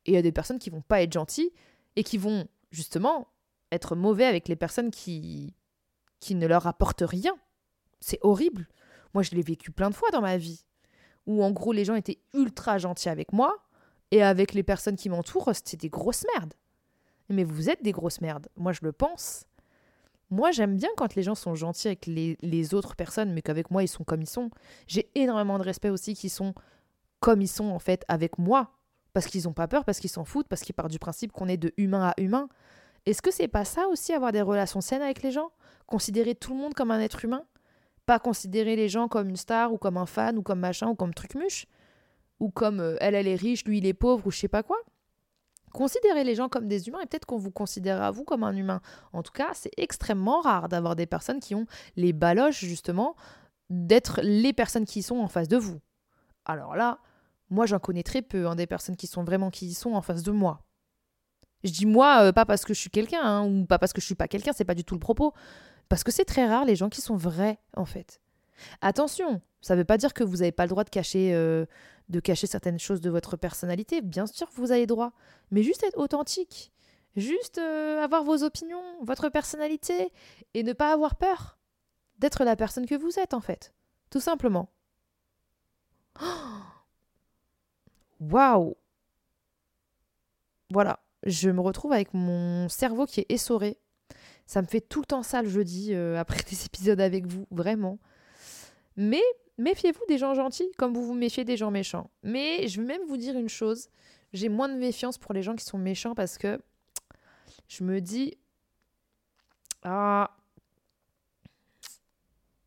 Et 0.04 0.12
il 0.12 0.14
y 0.14 0.18
a 0.18 0.22
des 0.22 0.32
personnes 0.32 0.58
qui 0.58 0.70
vont 0.70 0.82
pas 0.82 1.02
être 1.02 1.12
gentilles 1.12 1.52
et 1.96 2.02
qui 2.02 2.18
vont 2.18 2.46
justement 2.70 3.28
être 3.70 3.94
mauvais 3.96 4.24
avec 4.24 4.48
les 4.48 4.56
personnes 4.56 4.90
qui 4.90 5.54
qui 6.20 6.34
ne 6.34 6.46
leur 6.46 6.66
apportent 6.66 7.04
rien. 7.04 7.36
C'est 8.00 8.18
horrible. 8.22 8.68
Moi, 9.14 9.22
je 9.22 9.32
l'ai 9.32 9.42
vécu 9.42 9.72
plein 9.72 9.90
de 9.90 9.94
fois 9.94 10.10
dans 10.10 10.20
ma 10.20 10.36
vie 10.36 10.64
où 11.26 11.42
en 11.42 11.50
gros 11.50 11.72
les 11.72 11.84
gens 11.84 11.94
étaient 11.94 12.20
ultra 12.34 12.78
gentils 12.78 13.08
avec 13.08 13.32
moi 13.32 13.64
et 14.10 14.22
avec 14.22 14.52
les 14.52 14.62
personnes 14.62 14.96
qui 14.96 15.08
m'entourent, 15.08 15.50
c'était 15.54 15.76
des 15.76 15.88
grosses 15.88 16.24
merdes. 16.34 16.54
Mais 17.28 17.44
vous 17.44 17.70
êtes 17.70 17.82
des 17.82 17.92
grosses 17.92 18.20
merdes. 18.20 18.48
Moi, 18.56 18.72
je 18.72 18.80
le 18.82 18.92
pense. 18.92 19.44
Moi, 20.32 20.50
j'aime 20.50 20.76
bien 20.76 20.88
quand 20.96 21.14
les 21.14 21.22
gens 21.22 21.34
sont 21.34 21.54
gentils 21.54 21.88
avec 21.88 22.06
les, 22.06 22.74
autres 22.74 22.96
personnes, 22.96 23.34
mais 23.34 23.42
qu'avec 23.42 23.70
moi, 23.70 23.82
ils 23.82 23.88
sont 23.88 24.02
comme 24.02 24.22
ils 24.22 24.28
sont. 24.28 24.48
J'ai 24.86 25.10
énormément 25.14 25.58
de 25.58 25.62
respect 25.62 25.90
aussi 25.90 26.14
qu'ils 26.14 26.30
sont 26.30 26.54
comme 27.20 27.42
ils 27.42 27.48
sont, 27.48 27.66
en 27.66 27.78
fait, 27.78 28.02
avec 28.08 28.38
moi. 28.38 28.70
Parce 29.12 29.26
qu'ils 29.26 29.44
n'ont 29.44 29.52
pas 29.52 29.68
peur, 29.68 29.84
parce 29.84 30.00
qu'ils 30.00 30.08
s'en 30.08 30.24
foutent, 30.24 30.48
parce 30.48 30.62
qu'ils 30.62 30.74
partent 30.74 30.90
du 30.90 30.98
principe 30.98 31.32
qu'on 31.32 31.48
est 31.48 31.58
de 31.58 31.74
humain 31.76 32.08
à 32.08 32.14
humain. 32.18 32.48
Est-ce 33.04 33.20
que 33.20 33.30
c'est 33.30 33.46
pas 33.46 33.66
ça 33.66 33.86
aussi, 33.88 34.14
avoir 34.14 34.32
des 34.32 34.40
relations 34.40 34.80
saines 34.80 35.02
avec 35.02 35.22
les 35.22 35.32
gens? 35.32 35.50
Considérer 35.86 36.34
tout 36.34 36.54
le 36.54 36.60
monde 36.60 36.72
comme 36.72 36.90
un 36.90 37.00
être 37.00 37.26
humain? 37.26 37.44
Pas 38.06 38.18
considérer 38.18 38.74
les 38.74 38.88
gens 38.88 39.08
comme 39.08 39.28
une 39.28 39.36
star, 39.36 39.74
ou 39.74 39.76
comme 39.76 39.98
un 39.98 40.06
fan, 40.06 40.38
ou 40.38 40.42
comme 40.42 40.60
machin, 40.60 40.88
ou 40.88 40.94
comme 40.94 41.12
truc-muche? 41.12 41.66
Ou 42.40 42.48
comme 42.48 42.80
euh, 42.80 42.96
elle, 43.00 43.14
elle 43.14 43.28
est 43.28 43.36
riche, 43.36 43.66
lui, 43.66 43.78
il 43.78 43.86
est 43.86 43.92
pauvre, 43.92 44.26
ou 44.26 44.30
je 44.30 44.38
sais 44.38 44.48
pas 44.48 44.62
quoi? 44.62 44.78
Considérez 45.72 46.24
les 46.24 46.34
gens 46.34 46.48
comme 46.48 46.68
des 46.68 46.88
humains 46.88 47.00
et 47.00 47.06
peut-être 47.06 47.26
qu'on 47.26 47.38
vous 47.38 47.50
considérera 47.50 48.10
vous 48.10 48.24
comme 48.24 48.44
un 48.44 48.54
humain. 48.54 48.80
En 49.12 49.22
tout 49.22 49.32
cas, 49.32 49.50
c'est 49.54 49.72
extrêmement 49.76 50.40
rare 50.40 50.68
d'avoir 50.68 50.96
des 50.96 51.06
personnes 51.06 51.40
qui 51.40 51.54
ont 51.54 51.66
les 51.96 52.12
baloches 52.12 52.60
justement 52.60 53.16
d'être 53.70 54.20
les 54.22 54.52
personnes 54.52 54.84
qui 54.84 55.02
sont 55.02 55.18
en 55.18 55.28
face 55.28 55.48
de 55.48 55.56
vous. 55.56 55.80
Alors 56.44 56.76
là, 56.76 56.98
moi 57.48 57.66
j'en 57.66 57.78
connais 57.78 58.02
très 58.02 58.22
peu, 58.22 58.46
hein, 58.46 58.54
des 58.54 58.66
personnes 58.66 58.96
qui 58.96 59.06
sont 59.06 59.24
vraiment 59.24 59.50
qui 59.50 59.72
sont 59.72 59.94
en 59.94 60.02
face 60.02 60.22
de 60.22 60.30
moi. 60.30 60.60
Je 61.64 61.70
dis 61.70 61.86
moi, 61.86 62.24
euh, 62.24 62.32
pas 62.32 62.44
parce 62.44 62.64
que 62.64 62.74
je 62.74 62.80
suis 62.80 62.90
quelqu'un, 62.90 63.22
hein, 63.22 63.46
ou 63.46 63.64
pas 63.64 63.78
parce 63.78 63.92
que 63.92 64.00
je 64.00 64.06
suis 64.06 64.14
pas 64.14 64.28
quelqu'un, 64.28 64.52
c'est 64.52 64.64
pas 64.64 64.74
du 64.74 64.84
tout 64.84 64.94
le 64.94 65.00
propos. 65.00 65.32
Parce 65.88 66.04
que 66.04 66.10
c'est 66.10 66.24
très 66.24 66.46
rare 66.46 66.64
les 66.64 66.76
gens 66.76 66.88
qui 66.88 67.00
sont 67.00 67.16
vrais, 67.16 67.58
en 67.76 67.84
fait. 67.84 68.20
Attention, 68.80 69.40
ça 69.60 69.74
ne 69.74 69.80
veut 69.80 69.84
pas 69.84 69.98
dire 69.98 70.14
que 70.14 70.24
vous 70.24 70.38
n'avez 70.38 70.52
pas 70.52 70.64
le 70.64 70.70
droit 70.70 70.84
de 70.84 70.90
cacher, 70.90 71.34
euh, 71.34 71.66
de 72.08 72.20
cacher 72.20 72.46
certaines 72.46 72.78
choses 72.78 73.00
de 73.00 73.10
votre 73.10 73.36
personnalité. 73.36 74.02
Bien 74.02 74.26
sûr, 74.26 74.48
vous 74.54 74.72
avez 74.72 74.86
droit. 74.86 75.12
Mais 75.50 75.62
juste 75.62 75.82
être 75.84 75.98
authentique. 75.98 76.72
Juste 77.16 77.58
euh, 77.58 78.02
avoir 78.02 78.24
vos 78.24 78.42
opinions, 78.42 78.82
votre 79.02 79.28
personnalité. 79.28 80.12
Et 80.54 80.62
ne 80.62 80.72
pas 80.72 80.92
avoir 80.92 81.16
peur 81.16 81.58
d'être 82.18 82.44
la 82.44 82.56
personne 82.56 82.86
que 82.86 82.94
vous 82.94 83.18
êtes, 83.18 83.34
en 83.34 83.40
fait. 83.40 83.72
Tout 84.10 84.20
simplement. 84.20 84.70
Waouh 88.20 88.76
Voilà. 90.70 91.00
Je 91.24 91.50
me 91.50 91.60
retrouve 91.60 91.92
avec 91.92 92.14
mon 92.14 92.68
cerveau 92.68 93.06
qui 93.06 93.20
est 93.20 93.30
essoré. 93.30 93.78
Ça 94.46 94.60
me 94.60 94.66
fait 94.66 94.80
tout 94.80 95.00
le 95.00 95.06
temps 95.06 95.22
ça 95.22 95.40
le 95.40 95.48
jeudi 95.48 95.94
euh, 95.94 96.18
après 96.18 96.42
des 96.50 96.64
épisodes 96.66 97.00
avec 97.00 97.26
vous, 97.26 97.46
vraiment. 97.50 97.98
Mais 98.96 99.22
méfiez-vous 99.58 100.04
des 100.08 100.18
gens 100.18 100.34
gentils 100.34 100.70
comme 100.78 100.94
vous 100.94 101.04
vous 101.04 101.14
méfiez 101.14 101.44
des 101.44 101.56
gens 101.56 101.70
méchants. 101.70 102.10
Mais 102.22 102.68
je 102.68 102.80
vais 102.80 102.86
même 102.86 103.06
vous 103.06 103.16
dire 103.16 103.36
une 103.36 103.48
chose, 103.48 103.88
j'ai 104.32 104.48
moins 104.48 104.68
de 104.68 104.74
méfiance 104.74 105.18
pour 105.18 105.32
les 105.32 105.42
gens 105.42 105.56
qui 105.56 105.64
sont 105.64 105.78
méchants 105.78 106.14
parce 106.14 106.38
que 106.38 106.60
je 107.68 107.84
me 107.84 108.00
dis 108.00 108.36
ah 109.82 110.36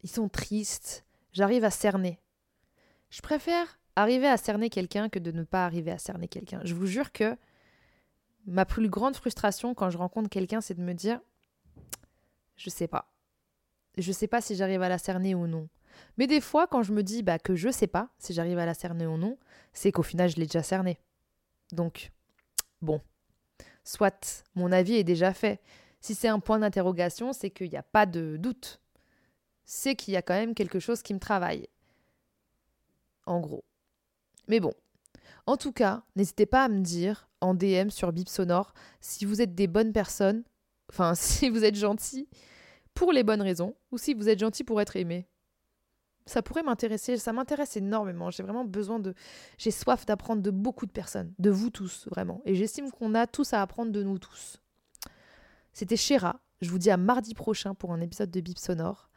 ils 0.01 0.09
sont 0.09 0.29
tristes, 0.29 1.03
j'arrive 1.31 1.63
à 1.63 1.71
cerner. 1.71 2.19
Je 3.09 3.21
préfère 3.21 3.79
arriver 3.95 4.27
à 4.27 4.38
cerner 4.38 4.69
quelqu'un 4.69 5.09
que 5.09 5.19
de 5.19 5.31
ne 5.31 5.43
pas 5.43 5.65
arriver 5.65 5.91
à 5.91 5.97
cerner 5.97 6.27
quelqu'un. 6.27 6.61
Je 6.63 6.75
vous 6.75 6.85
jure 6.85 7.11
que 7.11 7.35
ma 8.45 8.65
plus 8.65 8.89
grande 8.89 9.15
frustration 9.15 9.73
quand 9.73 9.89
je 9.89 9.97
rencontre 9.97 10.29
quelqu'un, 10.29 10.61
c'est 10.61 10.75
de 10.75 10.83
me 10.83 10.93
dire 10.93 11.19
je 12.55 12.69
sais 12.69 12.88
pas. 12.88 13.11
Je 13.97 14.11
sais 14.11 14.27
pas 14.27 14.41
si 14.41 14.55
j'arrive 14.55 14.81
à 14.81 14.89
la 14.89 14.97
cerner 14.97 15.35
ou 15.35 15.47
non. 15.47 15.69
Mais 16.17 16.27
des 16.27 16.41
fois, 16.41 16.67
quand 16.67 16.84
je 16.84 16.93
me 16.93 17.03
dis 17.03 17.23
bah, 17.23 17.39
que 17.39 17.55
je 17.55 17.69
sais 17.69 17.88
pas 17.88 18.10
si 18.19 18.34
j'arrive 18.34 18.58
à 18.60 18.65
la 18.65 18.73
cerner 18.73 19.05
ou 19.08 19.17
non, 19.17 19.38
c'est 19.73 19.91
qu'au 19.91 20.03
final, 20.03 20.29
je 20.29 20.38
l'ai 20.38 20.45
déjà 20.45 20.63
cerné. 20.63 20.99
Donc, 21.71 22.12
bon. 22.81 23.01
Soit, 23.84 24.45
mon 24.55 24.71
avis 24.71 24.95
est 24.95 25.03
déjà 25.03 25.34
fait. 25.34 25.62
Si 25.99 26.15
c'est 26.15 26.27
un 26.27 26.39
point 26.39 26.60
d'interrogation, 26.60 27.34
c'est 27.34 27.49
qu'il 27.49 27.69
n'y 27.69 27.77
a 27.77 27.84
pas 27.84 28.05
de 28.05 28.38
doute. 28.38 28.79
C'est 29.65 29.95
qu'il 29.95 30.13
y 30.13 30.17
a 30.17 30.21
quand 30.21 30.34
même 30.34 30.55
quelque 30.55 30.79
chose 30.79 31.01
qui 31.01 31.13
me 31.13 31.19
travaille. 31.19 31.67
En 33.25 33.39
gros. 33.39 33.63
Mais 34.47 34.60
bon. 34.60 34.73
En 35.47 35.58
tout 35.58 35.71
cas, 35.71 36.03
n'hésitez 36.15 36.45
pas 36.45 36.63
à 36.63 36.67
me 36.69 36.81
dire 36.81 37.27
en 37.41 37.53
DM 37.53 37.89
sur 37.89 38.12
Bip 38.12 38.29
Sonore 38.29 38.73
si 39.01 39.25
vous 39.25 39.41
êtes 39.41 39.53
des 39.53 39.67
bonnes 39.67 39.93
personnes, 39.93 40.43
enfin 40.89 41.13
si 41.15 41.49
vous 41.49 41.63
êtes 41.63 41.75
gentil 41.75 42.27
pour 42.93 43.12
les 43.12 43.23
bonnes 43.23 43.41
raisons, 43.41 43.75
ou 43.91 43.97
si 43.97 44.13
vous 44.13 44.29
êtes 44.29 44.39
gentil 44.39 44.63
pour 44.63 44.81
être 44.81 44.95
aimé 44.95 45.27
ça 46.25 46.41
pourrait 46.41 46.63
m'intéresser, 46.63 47.17
ça 47.17 47.33
m'intéresse 47.33 47.77
énormément. 47.77 48.31
J'ai 48.31 48.43
vraiment 48.43 48.65
besoin 48.65 48.99
de. 48.99 49.13
J'ai 49.57 49.71
soif 49.71 50.05
d'apprendre 50.05 50.41
de 50.41 50.51
beaucoup 50.51 50.85
de 50.85 50.91
personnes, 50.91 51.33
de 51.38 51.49
vous 51.49 51.69
tous, 51.69 52.07
vraiment. 52.09 52.41
Et 52.45 52.55
j'estime 52.55 52.91
qu'on 52.91 53.13
a 53.13 53.27
tous 53.27 53.53
à 53.53 53.61
apprendre 53.61 53.91
de 53.91 54.01
nous 54.03 54.17
tous. 54.17 54.61
C'était 55.73 55.97
Chéra. 55.97 56.39
Je 56.61 56.69
vous 56.69 56.79
dis 56.79 56.89
à 56.89 56.97
mardi 56.97 57.33
prochain 57.33 57.75
pour 57.75 57.91
un 57.91 58.01
épisode 58.01 58.31
de 58.31 58.39
Bip 58.39 58.57
Sonore. 58.57 59.09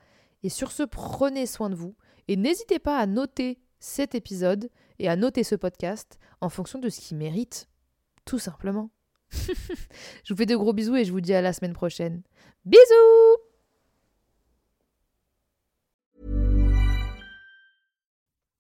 Et 0.43 0.49
sur 0.49 0.71
ce, 0.71 0.83
prenez 0.83 1.47
soin 1.47 1.71
de 1.71 1.75
vous. 1.75 1.97
Et 2.27 2.37
n'hésitez 2.37 2.79
pas 2.79 2.99
à 2.99 3.07
noter 3.07 3.59
cet 3.79 4.15
épisode 4.15 4.71
et 4.99 5.09
à 5.09 5.17
noter 5.17 5.45
ce 5.45 5.55
podcast 5.55 6.19
en 6.41 6.49
fonction 6.49 6.79
de 6.79 6.89
ce 6.89 7.01
qu'il 7.01 7.17
mérite. 7.17 7.69
Tout 8.25 8.39
simplement. 8.39 8.91
je 9.31 10.33
vous 10.33 10.37
fais 10.37 10.47
de 10.47 10.57
gros 10.57 10.73
bisous 10.73 10.97
et 10.97 11.05
je 11.05 11.13
vous 11.13 11.21
dis 11.21 11.35
à 11.35 11.41
la 11.41 11.53
semaine 11.53 11.73
prochaine. 11.73 12.23
Bisous 12.65 13.48